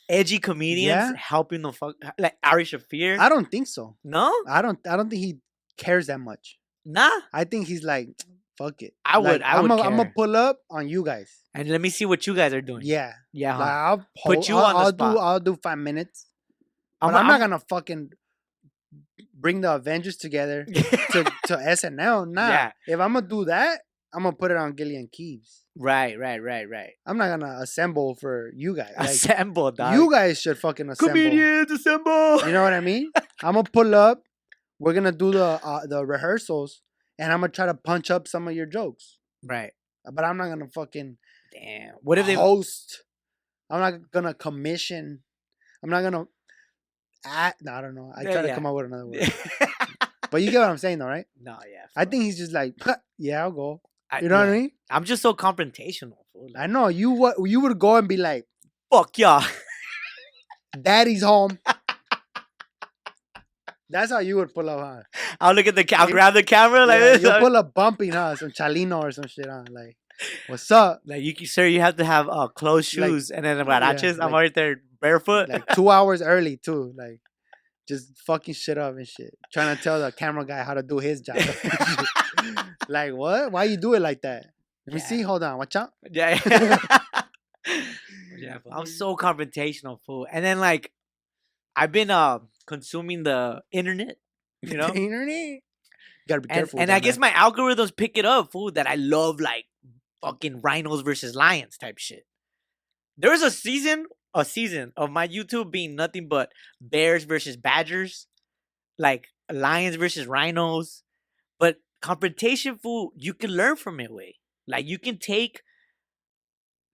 [0.08, 1.12] edgy comedians Yeah?
[1.16, 3.18] helping the fuck like Ari Shaffir.
[3.18, 3.96] I don't think so.
[4.04, 4.78] no, I don't.
[4.86, 5.38] I don't think he
[5.76, 6.58] cares that much.
[6.84, 7.10] nah.
[7.32, 8.08] I think he's like,
[8.58, 8.94] fuck it.
[9.04, 11.30] I would- I would I'm gonna pull up on you guys.
[11.54, 12.82] And let me see what you guys are doing.
[12.84, 13.12] Yeah.
[13.32, 13.56] yeah.
[13.58, 13.68] Like.
[13.68, 15.14] I'll Put you I'll, on the I'll spot.
[15.14, 15.18] do.
[15.18, 16.26] I'll do five minutes.
[17.00, 18.10] I'm, I'm, not gonna fucking
[19.44, 20.64] bring the Avengers together
[21.12, 22.26] to, to SNL.
[22.32, 22.48] Nah.
[22.48, 22.72] Yeah.
[22.88, 23.82] If I'm gonna do that,
[24.14, 25.64] I'm gonna put it on Gilly and Keeves.
[25.76, 26.92] Right, right, right, right.
[27.04, 28.94] I'm not gonna assemble for you guys.
[28.98, 29.94] Like, Assemble, dog.
[29.94, 31.10] you guys should fucking assemble.
[31.12, 32.46] comedians assemble.
[32.46, 33.10] You know what I mean?
[33.42, 34.22] I'm gonna pull up.
[34.78, 36.80] We're gonna do the uh, the rehearsals,
[37.18, 39.18] and I'm gonna try to punch up some of your jokes.
[39.42, 39.72] Right.
[40.10, 41.18] But I'm not gonna fucking
[41.52, 41.94] Damn.
[42.02, 42.34] What if they?
[42.34, 43.04] host.
[43.68, 45.20] I'm not gonna commission.
[45.82, 46.24] I'm not gonna.
[47.26, 48.12] Act, no, I don't know.
[48.14, 48.54] I Yeah, try to yeah.
[48.54, 49.32] come up with another word.
[50.30, 51.26] But you get what I'm saying, though, right?
[51.40, 51.84] no, yeah.
[51.96, 52.74] I think he's just like,
[53.18, 53.80] yeah, I'll go.
[54.10, 54.70] I- You know what I mean?
[54.90, 56.16] I'm just so confrontational.
[56.32, 56.48] fool.
[56.52, 57.10] Like, I know you.
[57.12, 58.44] What you would go and be like,
[58.92, 59.44] fuck y'all.
[60.82, 61.58] "Daddy's home."
[63.90, 65.02] That's how you would pull up, huh?
[65.40, 65.84] I'll look at the.
[65.84, 67.24] ca- I'll grab the camera like Yeah, this.
[67.30, 68.34] uh, pull up bumping, huh?
[68.34, 69.62] Some Chalino or some shit, huh?
[69.70, 69.96] Like,
[70.48, 71.02] what's up?
[71.06, 74.14] Like you, sir, you have to have uh closed Like- shoes and then huaraches.
[74.14, 75.48] I'm like- right there barefoot.
[75.48, 76.92] Like two hours early too.
[76.96, 77.20] Like,
[77.86, 79.36] just fucking shit up and shit.
[79.52, 81.36] Trying to tell the camera guy how to do his job.
[82.88, 83.52] like, what?
[83.52, 84.46] Why you do it like that?
[84.86, 85.06] Let me Yeah.
[85.06, 85.20] see.
[85.22, 85.58] Hold on.
[85.58, 85.90] Watch out.
[86.10, 86.40] Yeah.
[86.46, 86.78] yeah.
[88.38, 88.58] yeah.
[88.72, 90.26] I'm so confrontational, fool.
[90.30, 90.90] And then like,
[91.76, 94.16] I've been uh consuming the internet,
[94.62, 95.28] you know, internet.
[95.28, 95.60] You
[96.28, 96.80] Gotta be and, careful.
[96.80, 97.32] and with I that, guess man.
[97.34, 98.70] my algorithms pick it up, fool.
[98.72, 99.66] That I love like
[100.22, 102.24] fucking rhinos versus lions type shit.
[103.18, 108.26] There was a season, a season of my YouTube being nothing but bears versus badgers,
[108.98, 111.02] like lions versus rhinos.
[111.58, 114.12] But confrontation, food, you can learn from it.
[114.12, 115.60] Way like you can take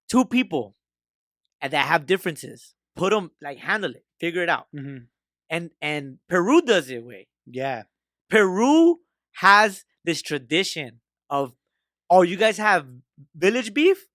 [0.08, 0.76] two people
[1.60, 5.08] and that have differences, put them like handle it, figure it out, Mhm.
[5.48, 7.28] and and Peru does it way.
[7.46, 7.84] Yeah.
[8.28, 9.00] Peru
[9.34, 11.54] has this tradition of
[12.12, 12.88] oh, you guys have
[13.36, 14.08] village beef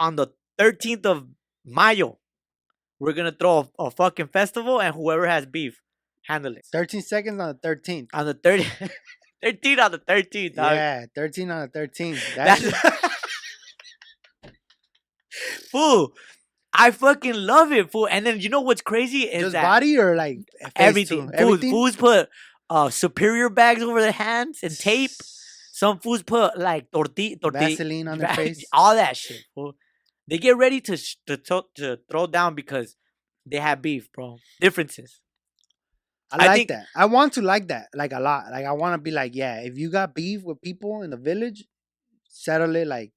[0.00, 0.28] on the
[0.58, 1.28] 13th of
[1.64, 2.18] Mayo.
[3.04, 5.80] We're gonna throw a, a fucking festival, and whoever has beef,
[6.26, 8.08] handle it 13 seconds on the 13th.
[8.14, 8.66] on the 30,
[9.44, 10.54] 13 on the 13th.
[10.54, 10.72] Dog.
[10.72, 12.20] Yeah, 13 on the 13th.
[12.36, 13.14] That's, That's
[15.70, 16.12] fool.
[16.72, 18.08] I fucking love it, fool.
[18.10, 20.38] And then you know what's crazy is just that body or like
[20.74, 21.18] everything.
[21.18, 21.22] too?
[21.26, 21.70] Fools, Everything.
[21.70, 22.28] fools put
[22.70, 25.10] uh superior bags over their hands and tape.
[25.72, 28.64] Some fools put like tortilla, tortilla, Vaseline on their face.
[28.72, 29.42] all that shit.
[29.54, 29.74] Fool.
[30.28, 32.96] They get ready to sh- to, to to throw down because
[33.46, 34.38] they have beef, bro.
[34.60, 35.20] Differences.
[36.32, 36.86] I I like think- that.
[36.96, 38.44] I want to like that, like a lot.
[38.50, 41.16] Like I want to be like, yeah, if you got beef with people in the
[41.18, 41.64] village,
[42.28, 43.12] settle it like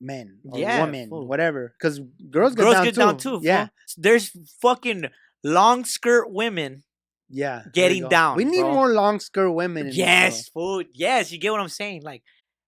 [0.00, 1.26] men or Yeah, women, fool.
[1.28, 1.74] whatever.
[1.78, 2.00] Because
[2.30, 3.00] girls get Girls down get too.
[3.00, 3.40] down too.
[3.42, 3.70] Yeah, fool.
[3.98, 4.30] There's
[4.62, 5.04] fucking
[5.44, 6.84] long skirt women.
[7.28, 7.62] yeah.
[7.72, 8.72] Getting down, We need bro.
[8.74, 9.88] more long skirt women.
[9.88, 10.86] In Yes, food.
[10.94, 12.02] Yes, you get what I'm saying.
[12.02, 12.22] Like,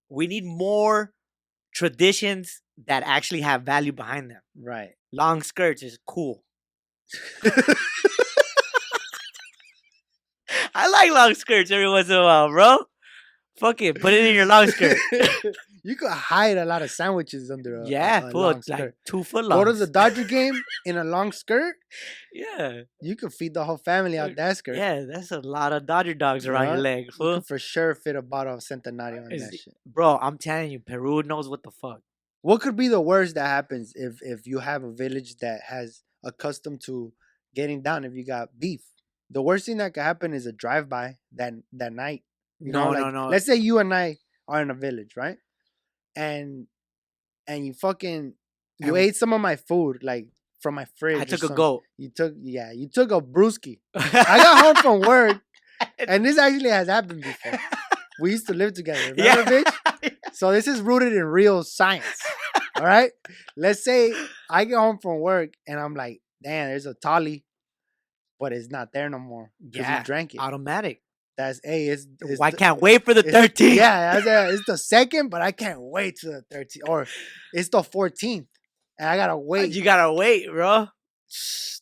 [0.08, 1.12] we need more
[1.74, 4.40] traditions that actually have value behind them.
[4.60, 4.90] right?
[5.12, 6.42] Long skirts is cool.
[10.74, 12.78] I like long skirts every once in a while, bro.
[13.58, 14.98] Fuck it, put it in your long skirt.
[15.84, 18.94] you could hide a lot of sandwiches under a yeah, a, a long Like skirt.
[19.06, 19.64] two foot Go long.
[19.66, 21.76] to the Dodger game in a long skirt.
[22.32, 24.76] yeah, You could feed the whole family out that skirt.
[24.76, 25.04] yeah.
[25.08, 27.34] That's a lot of Dodger dogs around your leg, You fool.
[27.36, 29.74] could for sure fit a bottle of Centenario on that shit.
[29.86, 32.00] Bro, I'm telling you, Peru knows what the fuck.
[32.44, 36.02] What could be the worst that happens if if you have a village that has
[36.22, 37.10] accustomed to
[37.54, 38.82] getting down if you got beef?
[39.30, 42.22] The worst thing that could happen is a drive by that that night.
[42.60, 43.28] You no, know, no, like, no.
[43.28, 45.38] Let's say you and I are in a village, right?
[46.14, 46.66] And
[47.46, 48.34] and you fucking
[48.78, 50.26] you And- ate some of my food, like
[50.60, 51.20] from my fridge.
[51.22, 51.82] I took a goat.
[51.96, 53.80] You took yeah, you took a brewski.
[53.94, 55.40] I got home from work,
[55.98, 57.58] and this actually has happened before.
[58.20, 59.00] We used to live together.
[59.16, 59.62] Remember, Yeah.
[59.62, 59.72] bitch?
[60.34, 62.04] So this is rooted in real science.
[62.76, 63.12] All right.
[63.56, 64.12] Let's say
[64.50, 67.44] I get home from work and I'm like, damn, there's a tolly,
[68.38, 69.52] but it's not there no more.
[69.64, 70.38] Because Yeah, you drank it.
[70.40, 71.00] Automatic.
[71.36, 73.74] That's hey, it's, it's I can't wait for the it's- 13th.
[73.74, 76.88] Yeah, a, it's the second, but I can't wait to the 13th.
[76.88, 77.06] Or
[77.52, 78.46] it's the 14th.
[78.98, 79.72] And I gotta uh, wait.
[79.72, 80.88] You gotta wait, bro.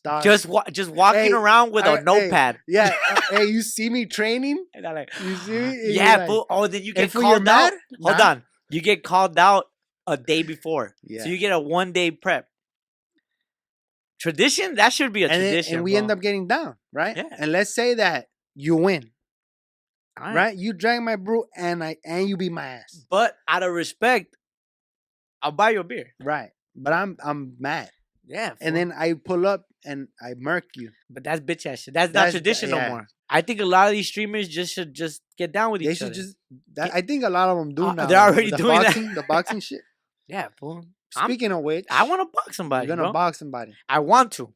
[0.03, 0.23] Dog.
[0.23, 2.59] Just wa- just walking Hey, around with I- a hey, notepad.
[2.67, 2.95] yeah.
[3.09, 4.65] uh, hey, you see me training?
[4.81, 5.57] Like, You see me?
[5.85, 6.45] And yeah, like, fool.
[6.49, 7.71] Oh, then you get called out.
[7.71, 7.73] mad?
[8.01, 8.29] Hold Nah.
[8.29, 8.43] on.
[8.69, 9.65] You get called out
[10.07, 10.95] a day before.
[11.03, 11.23] Yeah.
[11.23, 12.47] So you get a one day prep.
[14.19, 14.75] Tradition?
[14.75, 15.75] That should be a and, tradition.
[15.75, 15.97] and we bro.
[15.99, 17.15] end up getting down, right?
[17.17, 17.23] Yeah.
[17.37, 19.11] And let's say that you win,
[20.19, 20.35] Alright.
[20.35, 20.57] right?
[20.57, 24.35] You drank my brew and I and you beat my ass, But out of respect,
[25.41, 26.13] I'll buy you a beer.
[26.21, 26.51] right?
[26.75, 27.89] But I'm I'm mad,
[28.25, 28.53] Yeah.
[28.61, 30.91] and then I pull up and I murk you.
[31.09, 31.93] but that's bitch ass shit.
[31.93, 32.83] That's, That's- not tradition yeah.
[32.87, 33.07] no more.
[33.29, 35.97] I think a lot of these streamers just should just get down with They each
[35.97, 36.35] should just.
[36.75, 38.05] That, I think a lot of them do Uh, now.
[38.05, 38.83] they're already the doing that.
[38.85, 39.81] boxing, The boxing shit.
[40.27, 40.85] yeah, fool.
[41.15, 42.87] I'm- Speaking of which, I want to box somebody.
[42.87, 43.13] You're gonna bro.
[43.13, 43.73] box somebody.
[43.89, 44.53] I want to.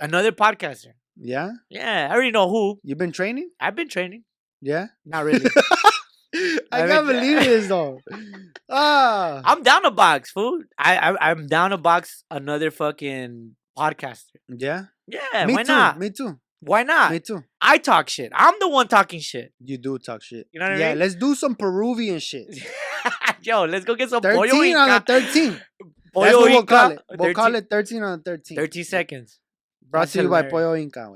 [0.00, 0.92] Another podcaster.
[1.16, 2.78] Yeah, Yeah, I already know who.
[2.84, 3.50] you've been training.
[3.58, 4.24] I've been training.
[4.60, 5.44] Yeah, Not really.
[6.34, 8.00] I I can't mean, believe this though.
[8.68, 10.60] Ah, I'm down to box, fool.
[10.78, 14.36] I, I I'm down to box another fucking podcaster.
[14.48, 14.84] yeah.
[15.06, 15.72] Yeah, me why too.
[15.72, 15.98] not?
[15.98, 16.38] Me too.
[16.60, 17.12] Why not?
[17.12, 17.42] Me too.
[17.62, 18.30] I talk shit.
[18.34, 19.54] I'm the one talking shit.
[19.64, 20.48] You do talk shit.
[20.52, 20.98] You know what I yeah, mean?
[20.98, 22.46] let's do some Peruvian shit.
[23.42, 25.04] Yo, let's go get some pollo 13 on inca.
[25.06, 25.50] the 13.
[25.52, 25.62] That's
[26.14, 27.02] what we'll call inca.
[27.10, 27.18] it.
[27.20, 28.56] We'll call it 13 on the 13.
[28.56, 29.40] 13 seconds.
[29.88, 30.42] Brought That's to you by.
[30.42, 31.14] Pollo Inca.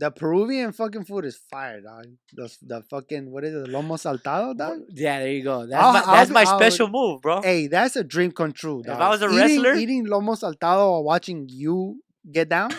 [0.00, 2.06] The Peruvian fucking food is fire, dog.
[2.32, 3.68] The, the fucking, what is it?
[3.70, 4.78] Lomo saltado, dog?
[4.94, 5.66] Yeah, there you go.
[5.66, 7.42] That's I'll- my, I'll my I'll- special move, bro.
[7.42, 8.96] Hey, that's a dream come true, dog.
[8.96, 9.00] If.
[9.02, 12.70] I was a Eating- wrestler- Eating lomo saltado or watching you get down,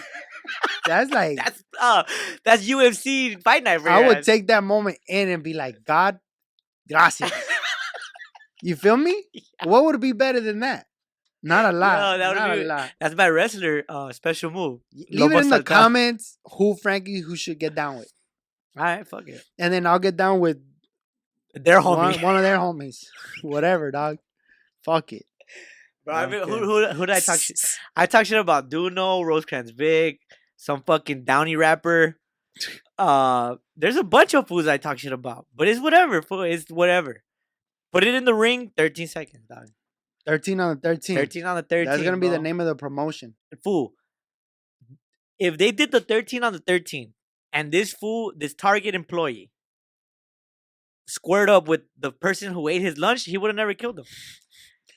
[0.88, 2.03] that's like, That's uh,
[2.43, 3.86] that's UFC fight night.
[3.86, 6.19] I would take that moment in and be like, God,
[6.89, 7.31] gracias.
[8.63, 9.15] you feel me?
[9.63, 10.86] What would be better than that?
[11.43, 11.99] Not a lot.
[11.99, 12.91] No, that would be- a lot.
[12.99, 14.82] That's my wrestler uh special move.
[14.93, 15.65] Leave Lomo it in the saltado.
[15.65, 18.12] comments who Frankie who should get down with,
[18.77, 19.41] All right, fuck it.
[19.58, 20.58] and then I'll get down with
[21.54, 22.21] They're one, homie.
[22.23, 23.04] one of their homies.
[23.41, 24.17] Whatever, dog.
[24.86, 25.25] Fuck it.
[26.06, 27.60] Bro, I mean, who, who, who did I talk shit?
[27.95, 30.19] I talk shit about Duno, Rosecrans Vic,
[30.58, 32.17] some fucking Downey rapper.
[32.97, 36.21] Uh, there's a bunch of fools I talk shit about, but it's whatever.
[36.21, 36.41] Fool.
[36.41, 37.23] It's whatever.
[37.91, 39.67] Put it in the ring, 13 seconds, dog.
[40.25, 41.15] Thirteen on the thirteen.
[41.15, 41.86] 13 on the 13.
[41.86, 43.36] That's gonna be the name of the promotion.
[43.63, 43.93] Fool.
[45.39, 47.13] If they did the 13 on the 13,
[47.51, 49.49] and this fool, this Target employee,
[51.07, 54.05] squared up with the person who ate his lunch, he would have never killed him.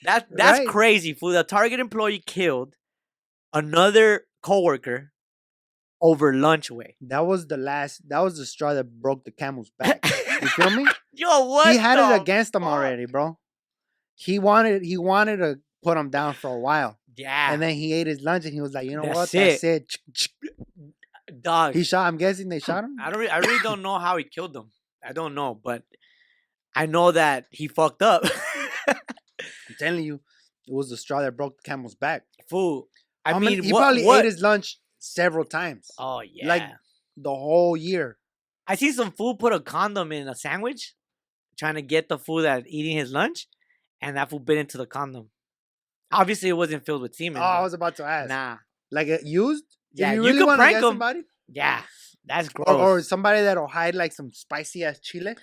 [0.03, 0.69] That that's Right.
[0.69, 1.31] crazy, fool.
[1.31, 2.75] The Target employee killed
[3.55, 5.13] another coworker
[6.03, 6.97] over lunch way.
[7.01, 8.07] That was the last.
[8.09, 10.05] That was the straw that broke the camel's back.
[10.43, 10.87] You feel me?
[11.13, 11.73] Yo, what?
[11.73, 12.71] he had it against him fuck?
[12.73, 13.39] already, bro.
[14.15, 14.83] He wanted.
[14.85, 18.23] He wanted to put him down for a while, Yeah, and then he ate his
[18.23, 19.31] lunch, and he was like, "You know That's what?
[19.33, 19.97] That's it."
[21.43, 21.75] dog.
[21.75, 22.07] He shot.
[22.07, 22.97] I'm guessing they shot him.
[23.01, 23.21] I don't.
[23.21, 24.71] Re- I really don't know how he killed them.
[25.07, 25.83] I don't know, but
[26.75, 28.23] I know that he fucked up.
[28.89, 28.97] I'm
[29.79, 30.21] telling you,
[30.67, 32.23] it was the straw that broke the camel's back.
[32.49, 32.89] Fool.
[33.25, 34.21] I mean, many- he what, probably what?
[34.21, 36.47] ate his lunch several times, Oh yeah.
[36.49, 36.71] like-
[37.17, 38.19] the whole year.
[38.67, 40.95] I see some fool put a condom in a sandwich,
[41.59, 43.47] trying to get the fool that eating his lunch,
[44.05, 45.31] and that fool bit into the condom.
[46.13, 47.41] Obviously, it wasn't filled with semen.
[47.43, 48.29] Oh, I was about to ask.
[48.29, 48.59] nah.
[48.91, 49.65] Like it used?
[49.93, 51.81] If Yeah, you you really could prank somebody, Yeah,
[52.25, 52.69] that's gross.
[52.69, 55.35] or, or somebody that'll hide like some spicy ass chile,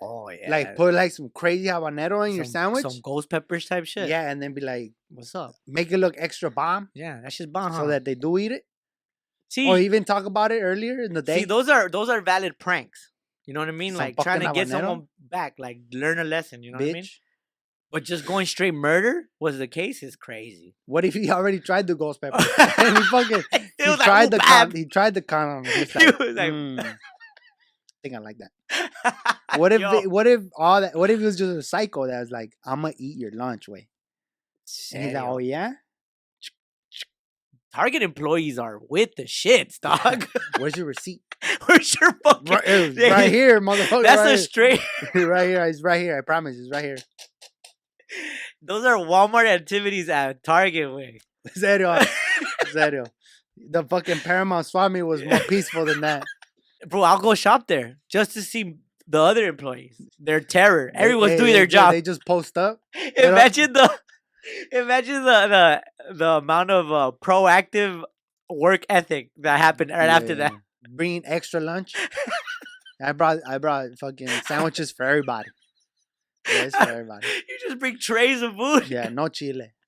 [0.00, 2.82] oh yeah, like put like some crazy habanero in your sandwich.
[2.82, 4.08] some ghost peppers type shit.
[4.08, 5.54] Yeah, and then be like, what's up?
[5.66, 7.72] make it look extra bomb Yeah, that's just bomb.
[7.72, 8.64] so that they do eat it,
[9.48, 11.38] see, or even talk about it earlier in the day.
[11.40, 13.10] see, those are those are valid pranks.
[13.46, 13.92] You know what I mean?
[13.92, 14.70] Some like trying to get habanero?
[14.70, 16.62] someone back, like learn a lesson.
[16.62, 17.04] You know what I mean?
[17.92, 20.74] But just going straight murder was the case is crazy.
[20.86, 22.36] What if he already tried the ghost pepper
[22.78, 25.64] and he fucking It he was like, tried the con- he tried the condom.
[25.64, 26.94] He was like- "Mm, I
[28.02, 29.26] think I like that.
[29.56, 30.94] What if what if all that?
[30.96, 33.68] What if it was just a psycho that was like, I'm gonna eat your lunch,
[33.68, 33.88] way?
[34.92, 35.72] And he's like, oh yeah,
[37.74, 40.26] Target employees are with the shits, dog.
[40.58, 41.20] where's your receipt?
[41.66, 42.46] Where's your fucking?
[42.52, 44.02] right, right here, motherfucker.
[44.02, 44.80] That's right a straight.
[45.12, 45.28] here.
[45.28, 45.64] right here.
[45.66, 46.16] It's right here.
[46.16, 46.56] I promise.
[46.58, 46.96] It's right here.
[48.62, 51.20] Those are Walmart activities at Target way.
[51.54, 51.98] Serio,
[52.72, 53.04] serio.
[53.56, 56.24] The fucking Paramount Swap Meet was more peaceful than that.
[56.86, 58.76] Bro, I'll go shop there just to see
[59.08, 60.00] the other employees.
[60.18, 60.90] Their terror.
[60.92, 61.92] They- Everyone's they- doing their job.
[61.92, 62.80] They just post up.
[63.16, 63.90] imagine the
[64.72, 68.02] imagine the the the amount of uh, proactive
[68.50, 70.52] work ethic that happened right after that.
[70.88, 71.94] Bringing extra lunch.
[73.02, 75.48] I brought I brought fucking sandwiches for everybody.
[76.48, 77.26] It's for everybody.
[77.48, 78.88] You just bring trays of food.
[78.88, 79.72] Yeah, no chile.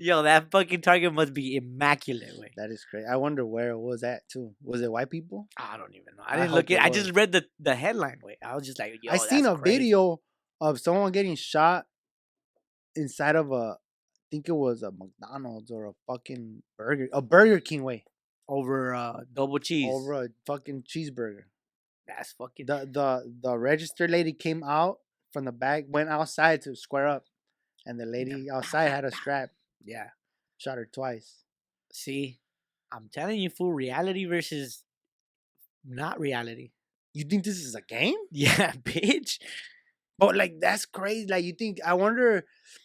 [0.00, 2.38] Yo, that fucking Target must be immaculate.
[2.38, 2.52] Way.
[2.56, 3.06] That is crazy.
[3.10, 4.54] I wonder where it was at too.
[4.62, 5.48] Was it white people?
[5.56, 6.22] I don't even know.
[6.24, 6.80] I didn't look it.
[6.80, 8.20] I just read the the headline.
[8.22, 8.38] Way.
[8.44, 9.78] I was just like, yo, I seen a crazy.
[9.78, 10.20] video
[10.60, 11.86] of someone getting shot
[12.94, 17.58] inside of a I think it was a McDonald's or a fucking burger a Burger
[17.58, 18.04] King way
[18.48, 19.90] over uh double cheese.
[19.92, 21.42] over a fucking cheeseburger.
[22.08, 22.66] That's fucking.
[22.66, 24.98] The the the register lady came out
[25.32, 27.24] from the back, went outside to square up,
[27.86, 29.50] and the lady outside had a strap.
[29.84, 30.08] yeah.
[30.56, 31.44] Shot her twice.
[31.92, 32.40] See,
[32.92, 33.72] I'm telling you, fool.
[33.72, 34.82] Reality versus
[35.84, 36.72] not reality.
[37.14, 38.16] You think this is a game?
[38.32, 39.38] Yeah, bitch.
[40.18, 41.26] But like that's crazy.
[41.28, 42.44] Like you think I wonder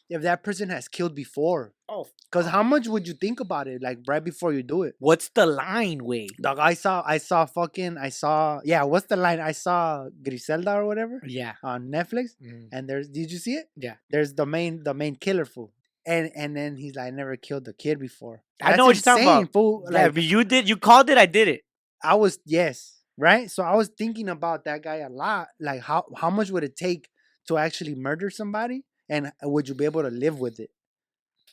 [0.10, 1.74] if that person has killed before.
[1.90, 3.82] Oh, Cause how much would you think about it?
[3.82, 4.96] Like right before you do it.
[5.00, 6.28] what's the line, way?
[6.42, 9.40] Dog, I saw I saw fucking I saw yeah, what's the line?
[9.40, 11.54] I saw Griselda or whatever Yeah.
[11.64, 12.36] on Netflix.
[12.44, 12.70] Mm.
[12.72, 13.66] And there's did you see it?
[13.76, 13.96] Yeah.
[14.10, 15.72] There's the main the main killer fool.
[16.06, 18.44] And and then he's like, I never killed a kid before.
[18.62, 19.54] I know what you're talking insane, about.
[19.54, 19.84] Fool.
[19.90, 20.68] yeah, Like but you did.
[20.70, 21.18] You called it.
[21.18, 21.62] I did it.
[22.04, 23.50] I was yes, right?
[23.50, 25.48] So I was thinking about that guy a lot.
[25.60, 27.08] Like how how much would it take
[27.48, 28.84] to actually murder somebody?
[29.10, 30.70] And uh, would you be able to live with it?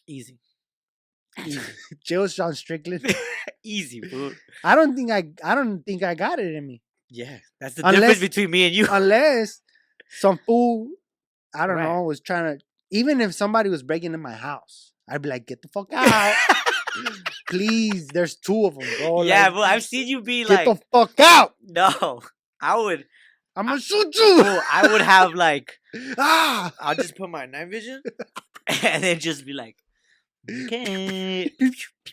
[0.06, 0.38] Easy.
[1.44, 1.60] Easy.
[2.04, 3.14] Jill Sean Strickland.
[3.64, 4.32] Easy, fool.
[4.64, 6.82] I don't think I I don't think I got it in me.
[7.08, 8.86] Yeah, that's the difference Unless- between me and you.
[8.90, 9.60] Unless
[10.20, 10.88] some fool,
[11.54, 11.84] I don't Right.
[11.84, 15.46] know, was trying to even if somebody was breaking in my house, I'd be like,
[15.46, 16.34] get the fuck out.
[17.48, 19.22] Please, there's two of them, bro.
[19.22, 21.54] yeah, like, but I've seen you be get like, the fuck out.
[21.62, 22.20] no.
[22.62, 23.06] I would.
[23.56, 24.60] I'm gonna shoot you.
[24.72, 25.78] I would have like.
[26.18, 26.72] ah.
[26.80, 28.02] I'll just put my night vision,
[28.82, 29.76] and then just be like,
[30.48, 31.50] okay,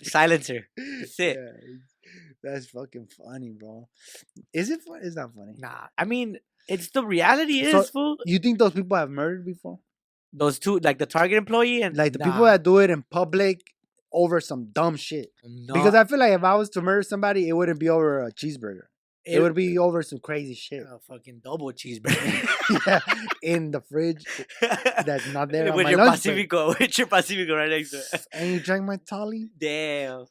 [0.01, 0.67] silencer.
[0.75, 1.37] That's it.
[1.37, 1.77] Yeah,
[2.43, 3.87] that's fucking funny, bro.
[4.53, 4.99] Is it fun?
[5.03, 5.53] It's not funny.
[5.57, 8.17] Nah, I mean, it's the reality is, fool.
[8.25, 9.79] You think those people have murdered before?
[10.33, 13.61] Those two, like the Target employee and Like the people that do it in public
[14.11, 15.31] over some dumb shit.
[15.43, 18.19] no, Because I feel like if I was to murder somebody, it wouldn't be over
[18.19, 18.87] a cheeseburger.
[19.27, 20.83] It, would be over some crazy shit.
[20.83, 22.47] a fucking double cheeseburger.
[22.87, 22.99] yeah,
[23.41, 24.23] in the fridge
[24.61, 26.11] eh, that's not there with your break.
[26.11, 28.27] Pacifico, with your Pacifico right next to it.
[28.31, 29.49] And you drank my tolly?
[29.57, 30.25] Damn.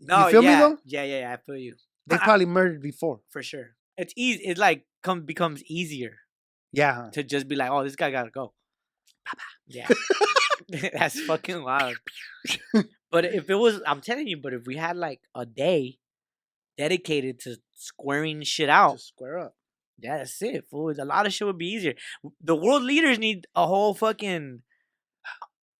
[0.00, 0.78] No, you feel me, though?
[0.84, 1.32] yeah, yeah, yeah.
[1.32, 1.74] I feel you
[2.06, 3.20] They I- I- probably murdered before.
[3.30, 3.76] for sure.
[3.96, 4.44] It's easy.
[4.44, 6.16] It like come becomes easier
[6.72, 7.10] Yeah.
[7.12, 8.52] to just be like, oh, this guy gotta go.
[9.66, 9.88] Yeah,
[10.92, 11.96] that's fucking wild.
[13.10, 15.98] but if it was, I'm telling you, but if we had like a day
[16.76, 19.54] dedicated to squaring shit out, Just square up.
[19.98, 20.64] yeah, that's it.
[20.70, 20.90] Fool.
[20.98, 21.94] A lot of shit would be easier.
[22.42, 24.62] The world leaders need a whole fucking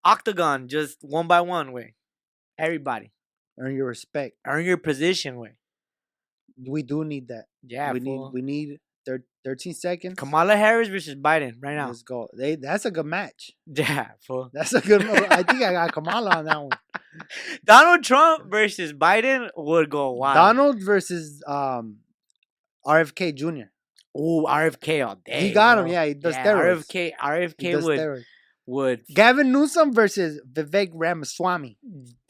[0.04, 1.94] octagon, just one by one way.
[2.58, 3.12] Everybody.
[3.58, 4.36] Earn your respect.
[4.46, 5.52] Earn your position, way.
[6.56, 7.46] We do need that.
[7.66, 10.14] Yeah, we need we need thir- 13 seconds.
[10.18, 11.88] Kamala Harris versus Biden right now.
[11.88, 12.28] Let's go.
[12.36, 13.50] They that's a good match.
[13.66, 14.50] Yeah, fool.
[14.54, 15.02] That's a good.
[15.08, 16.70] I think I got Kamala on that one.
[17.64, 20.34] Donald Trump versus Biden would go wild.
[20.36, 21.98] Donald versus um
[22.86, 23.68] RFK Jr.
[24.16, 25.48] Ooh, RFK all day.
[25.48, 25.88] he got him.
[25.88, 26.86] Yeah, he does yeah, steroids.
[26.86, 28.22] RFK, RFK would steroids.
[28.66, 29.00] would.
[29.12, 31.78] Gavin Newsom versus Vivek Ramaswamy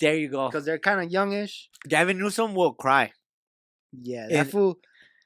[0.01, 0.49] There you go.
[0.49, 1.69] because they're kind of youngish.
[1.87, 3.13] Gavin Newsom will cry.
[3.93, 4.79] Yeah, that And- fool.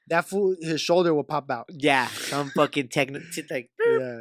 [0.09, 1.65] That fool, his shoulder will pop out.
[1.69, 3.19] Yeah, some fucking techno
[3.49, 3.69] like.
[3.85, 4.19] Yeah,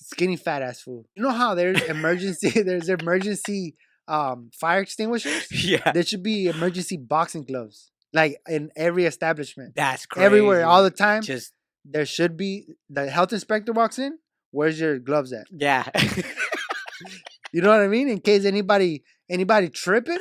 [0.00, 1.04] skinny fat ass fool.
[1.14, 3.76] You know how there's emergency, there's emergency
[4.08, 5.48] um fire extinguishers.
[5.64, 10.24] Yeah, There should be emergency boxing gloves, like in every establishment, that's crazy.
[10.24, 11.22] everywhere, all the time.
[11.22, 11.52] Just
[11.84, 14.18] there should be the health inspector walks in.
[14.52, 15.46] Where's your gloves at?
[15.52, 15.84] yeah,
[17.52, 18.08] You know what I mean?
[18.08, 20.18] In case anybody anybody tripping.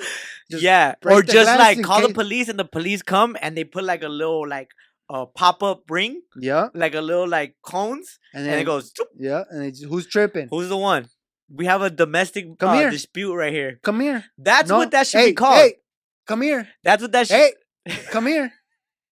[0.51, 3.84] Just yeah, or just like call the police and the police come and they put
[3.84, 4.69] like a little like
[5.10, 8.91] uh, pop up ring, Yeah, like a little like cones, and and, then it goes.
[9.18, 10.48] Yeah, and it's who's tripping?
[10.50, 11.08] Who's the one?
[11.50, 12.89] We have a domestic Come uh, here.
[12.89, 13.80] dispute right here.
[13.84, 14.26] Come here.
[14.38, 15.58] That's No, what that should hey, be called.
[15.58, 15.76] Hey,
[16.28, 16.68] come here.
[16.84, 17.36] That's what that should.
[17.36, 17.52] Hey,
[18.12, 18.52] come here.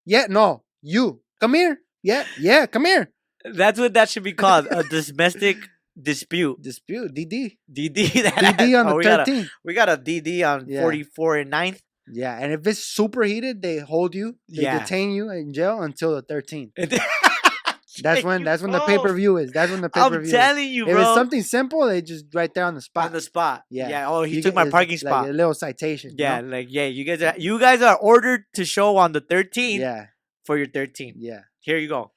[0.06, 1.80] Yeah, no, you come here.
[2.02, 3.12] Yeah, yeah, come here.
[3.46, 4.68] That's what that should be called.
[4.72, 5.58] A domestic
[6.00, 6.62] dispute.
[6.62, 7.58] Dispute DD.
[7.72, 8.24] DD.
[8.24, 10.82] That, DD on oh, the we got a we got a DD on Yeah.
[10.82, 11.80] 44 and 9th.
[12.12, 14.36] Yeah, and if it's super heated, they hold you.
[14.50, 14.80] They Yeah.
[14.80, 16.72] detain you in jail until the thirteenth.
[16.76, 16.98] That's
[18.02, 18.44] That's when.
[18.44, 19.52] That's when the pay per view is.
[19.52, 20.32] That's when the pay per view.
[20.34, 21.02] I'm telling you, If bro.
[21.02, 23.06] it's something simple, they just right there on the spot.
[23.08, 23.64] on the spot.
[23.70, 23.88] Yeah.
[23.90, 24.10] Yeah.
[24.10, 25.30] Oh, he You took get- my parking like spot.
[25.30, 26.10] a little citation.
[26.12, 26.48] you yeah, know?
[26.58, 30.08] like yeah, you guys are you guys are ordered to show on the 13th yeah,
[30.44, 31.14] for your 13th.
[31.18, 31.42] yeah.
[31.60, 32.12] Here you go.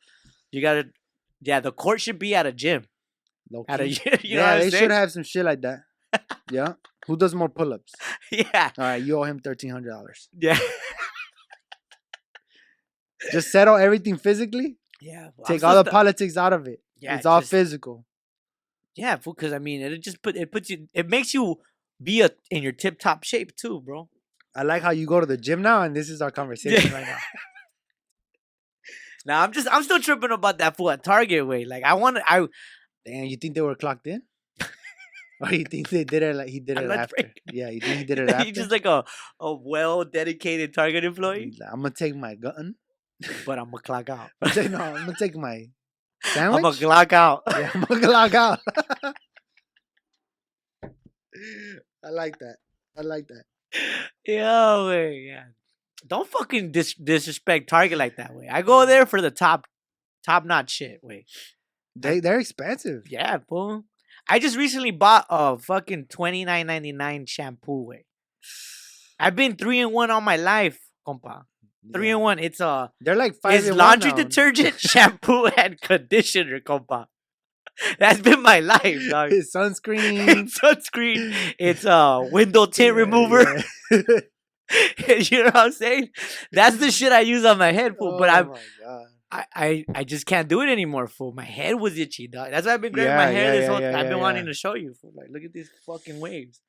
[0.50, 0.86] You gotta.
[1.42, 2.86] Yeah, the court should be at a gym.
[3.52, 4.90] Low At a you know yeah, they I'm should saying?
[4.90, 5.80] have some shit like that.
[6.50, 6.72] yeah.
[7.06, 7.92] Who does more pull ups?
[8.32, 10.28] Yeah, All right, you owe him thirteen hundred dollars.
[10.38, 10.58] yeah,
[13.32, 14.76] Just settle everything physically.
[15.00, 15.30] yeah.
[15.36, 16.80] well, Take all the to- politics out of it.
[17.00, 18.04] Yeah, it's all just- physical.
[18.94, 20.88] Yeah, because I mean, it just put it puts you.
[20.94, 21.56] It makes you
[22.02, 24.08] be a in your tip top shape too, bro.
[24.54, 27.06] I like how you go to the gym now, and this is our conversation right
[27.06, 27.18] now.
[29.26, 31.64] Now I'm just I'm still tripping about that fool at Target way.
[31.64, 32.46] Like I want I
[33.04, 34.22] Damn, you think they were clocked in?
[35.40, 37.14] Or he thinks they did it like he did it after?
[37.18, 37.42] break.
[37.52, 38.44] Yeah, think he did it after?
[38.46, 39.04] he's just like a
[39.40, 42.74] a well dedicated Target employee, like, I'm gonna take my gun.
[43.46, 44.30] but I'm gonna clock out.
[44.42, 45.66] I'm gonna take, no, I'm gonna take my
[46.36, 47.42] I'm gonna clock out.
[47.50, 48.60] yeah, I'm gonna log out.
[52.04, 52.56] I like that.
[52.96, 53.44] I like that.
[54.26, 55.44] Yo, way, yeah.
[56.06, 58.48] Don't fucking dis- disrespect Target like that way.
[58.50, 59.66] I go there for the top,
[60.24, 61.00] top notch shit.
[61.02, 61.26] Way,
[61.94, 63.04] They they're expensive.
[63.10, 63.84] yeah, fool.
[64.28, 67.82] I just recently bought a fucking twenty nine ninety nine shampoo.
[67.84, 68.04] Way,
[69.20, 71.44] I've been three in one all my life, compa.
[71.92, 72.38] Three in one.
[72.40, 73.54] It's a They're like five.
[73.54, 77.06] it's laundry detergent, shampoo, and conditioner, compa.
[77.98, 79.32] That's been my life, dog.
[79.32, 80.26] It's sunscreen.
[80.28, 81.34] It's sunscreen.
[81.58, 83.62] It's a window tint Yeah, remover.
[83.90, 85.14] yeah.
[85.18, 86.08] you know what I'm saying?
[86.50, 88.16] That's the shit I use on my head, fool.
[88.18, 89.06] But Oh I'm my God.
[89.30, 91.32] I, I I just can't do it anymore, fool.
[91.32, 92.50] My head was itchy, dog.
[92.50, 93.80] That's why I've been grabbing Yeah, my hair yeah, this whole.
[93.80, 95.12] yeah, I've been wanting to show you, fool.
[95.16, 96.60] Like, look at these fucking waves.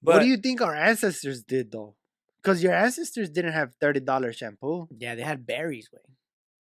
[0.00, 1.94] what do you think our ancestors did though?
[2.42, 4.88] Because your ancestors didn't have thirty dollars shampoo.
[4.96, 6.00] yeah, they had berries, way.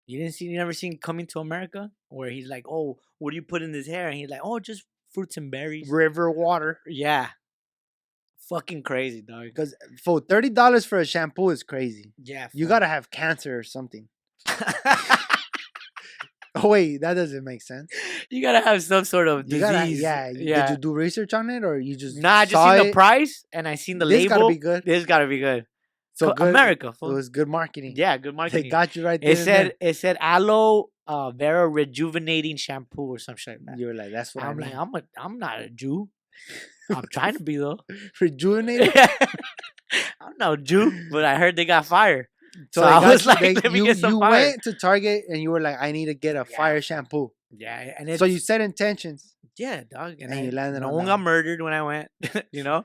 [0.06, 3.36] You didn't see, you never seen Coming to America, where he's like, "Oh, what do
[3.36, 6.80] you put in this hair?" And he's like, "Oh, just fruits and berries." River water.
[6.86, 7.28] Yeah,
[8.48, 9.44] fucking crazy, dog.
[9.44, 12.12] Because for thirty dollars for a shampoo is crazy.
[12.22, 14.08] Yeah, You gotta have cancer or something.
[16.54, 17.90] Oh wait, that doesn't make sense.
[18.30, 19.60] you gotta have some sort of disease.
[19.60, 20.66] gotta, yeah, yeah.
[20.66, 23.44] Did you do research on it or you just Nah, I just seen the price
[23.52, 24.36] and I seen the This label.
[24.42, 24.84] gotta be good.
[24.84, 25.66] This gotta be good.
[26.14, 26.48] So Co- good.
[26.50, 27.94] America, It was good marketing.
[27.96, 28.64] Yeah, good marketing.
[28.64, 29.30] they got you right there.
[29.30, 33.78] it said it said aloe uh, vera rejuvenating shampoo or some shit like that.
[33.78, 34.74] you were like, "That's what I'm I like.
[34.74, 36.08] I'm a, I'm not a Jew.
[36.94, 37.78] I'm trying to be though.
[38.20, 38.92] Rejuvenated.
[40.20, 42.28] I'm no Jew, but I heard they got fire.
[42.70, 44.30] So So I was like, they- you, you fire.
[44.30, 46.56] went to Target and you were like, "I need to get a Yeah.
[46.56, 49.34] fire shampoo." Yeah, and it's, So you set intentions.
[49.58, 52.08] yeah, dog, and, and I, you landed no on one got murdered when I went,
[52.52, 52.84] you know,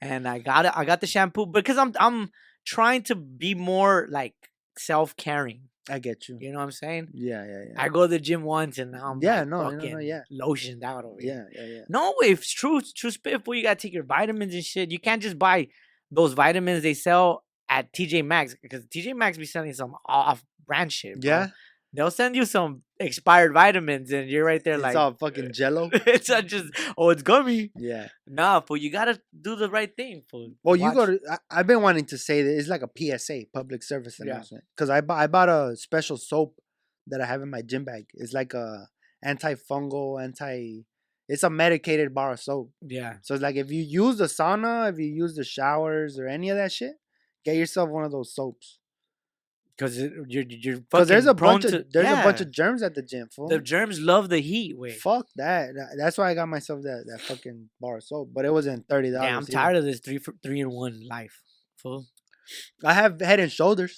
[0.00, 0.72] and I got it.
[0.74, 2.30] I got the shampoo because I'm I'm
[2.66, 4.34] trying to be more like
[4.76, 5.62] self caring.
[5.90, 6.36] I get you.
[6.40, 7.08] You know what I'm saying?
[7.14, 7.82] Yeah, yeah, yeah.
[7.82, 10.20] I go to the gym once and now I'm Yeah, like no, no, no, yeah.
[10.30, 11.48] lotioned out over here.
[11.50, 11.80] yeah, yeah, yeah.
[11.88, 14.90] No, if it's true, true spit, boy, you gotta take your vitamins and shit.
[14.90, 15.68] You can't just buy
[16.10, 20.92] those vitamins they sell at TJ Maxx because TJ Maxx be selling some off brand
[20.92, 21.20] shit.
[21.20, 21.28] bro.
[21.30, 21.46] Yeah.
[21.94, 25.88] They'll send you some expired vitamins, and you're right there It's like all fucking jello.
[25.92, 26.66] it's not just
[26.98, 27.70] oh, it's gummy.
[27.76, 28.08] Yeah.
[28.26, 30.52] Nah, fool, you gotta do the right thing, fool.
[30.62, 31.20] Well, you Watch- go to.
[31.30, 34.64] I, I've been wanting to say that it's like a PSA, public service announcement.
[34.64, 34.70] Yeah.
[34.76, 36.58] because I bought I bought a special soap
[37.06, 38.04] that I have in my gym bag.
[38.12, 38.86] It's like a
[39.24, 40.84] antifungal, anti.
[41.30, 42.70] It's a medicated bar of soap.
[42.80, 46.26] Yeah, So it's like if you use the sauna, if you use the showers or
[46.26, 46.92] any of that shit,
[47.48, 48.78] get yourself one of those soaps.
[49.76, 49.94] because
[50.32, 53.04] you're you're Because there's a bunch of to- there's a bunch of germs at the
[53.12, 53.26] gym.
[53.34, 53.48] Fool.
[53.48, 54.72] the germs love the heat.
[54.82, 55.64] Wait, Fuck that.
[56.00, 58.26] That's why I got myself that, that fucking bar of soap.
[58.36, 59.28] But it wasn't thirty dollars.
[59.28, 61.36] yeah, I'm tired of this three for three in one life.
[61.82, 62.06] Fool,
[62.84, 63.94] I have head and shoulders.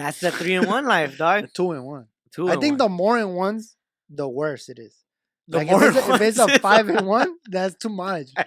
[0.00, 1.48] that's the three in one life, dog.
[1.58, 2.06] Two in one.
[2.34, 2.48] Two.
[2.48, 2.78] I think one.
[2.84, 3.76] the more in ones,
[4.20, 4.94] the worse it is.
[5.48, 8.28] The like more if, it's a, if it's a five in one, that's too much.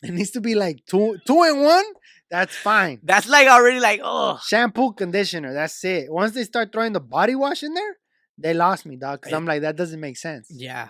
[0.00, 1.84] It needs to be like two two in one.
[2.30, 3.00] That's fine.
[3.02, 5.52] That's like already like oh Shampoo, conditioner.
[5.54, 6.12] That's it.
[6.12, 7.96] Once they start throwing the body wash in there,
[8.36, 9.20] they lost me, dog.
[9.20, 10.48] Because I'm like, that doesn't make sense.
[10.50, 10.88] yeah.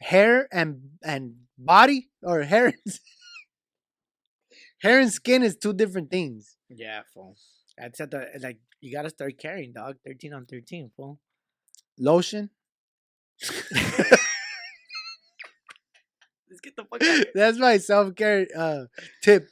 [0.00, 2.66] Hair and and body or hair.
[2.66, 2.98] and-
[4.82, 6.56] hair and skin is two different things.
[6.68, 7.36] Yeah, fool.
[7.78, 9.96] That's at the like you gotta start carrying, dog.
[10.04, 11.18] Thirteen on thirteen, fool.
[11.98, 12.50] Lotion.
[16.48, 17.26] Let's get the fuck out.
[17.34, 18.84] That's my self care uh,
[19.22, 19.48] tip.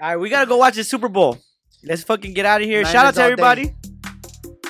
[0.00, 1.38] All right, we gotta go watch the Super Bowl.
[1.84, 2.84] Let's fucking get out of here.
[2.84, 3.24] Shout out to day.
[3.24, 3.74] everybody.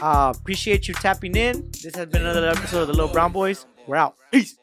[0.02, 1.70] Uh, appreciate you tapping in.
[1.82, 3.66] This has been another episode of the Lil Brown Boys.
[3.86, 4.16] We're out.
[4.30, 4.58] Peace.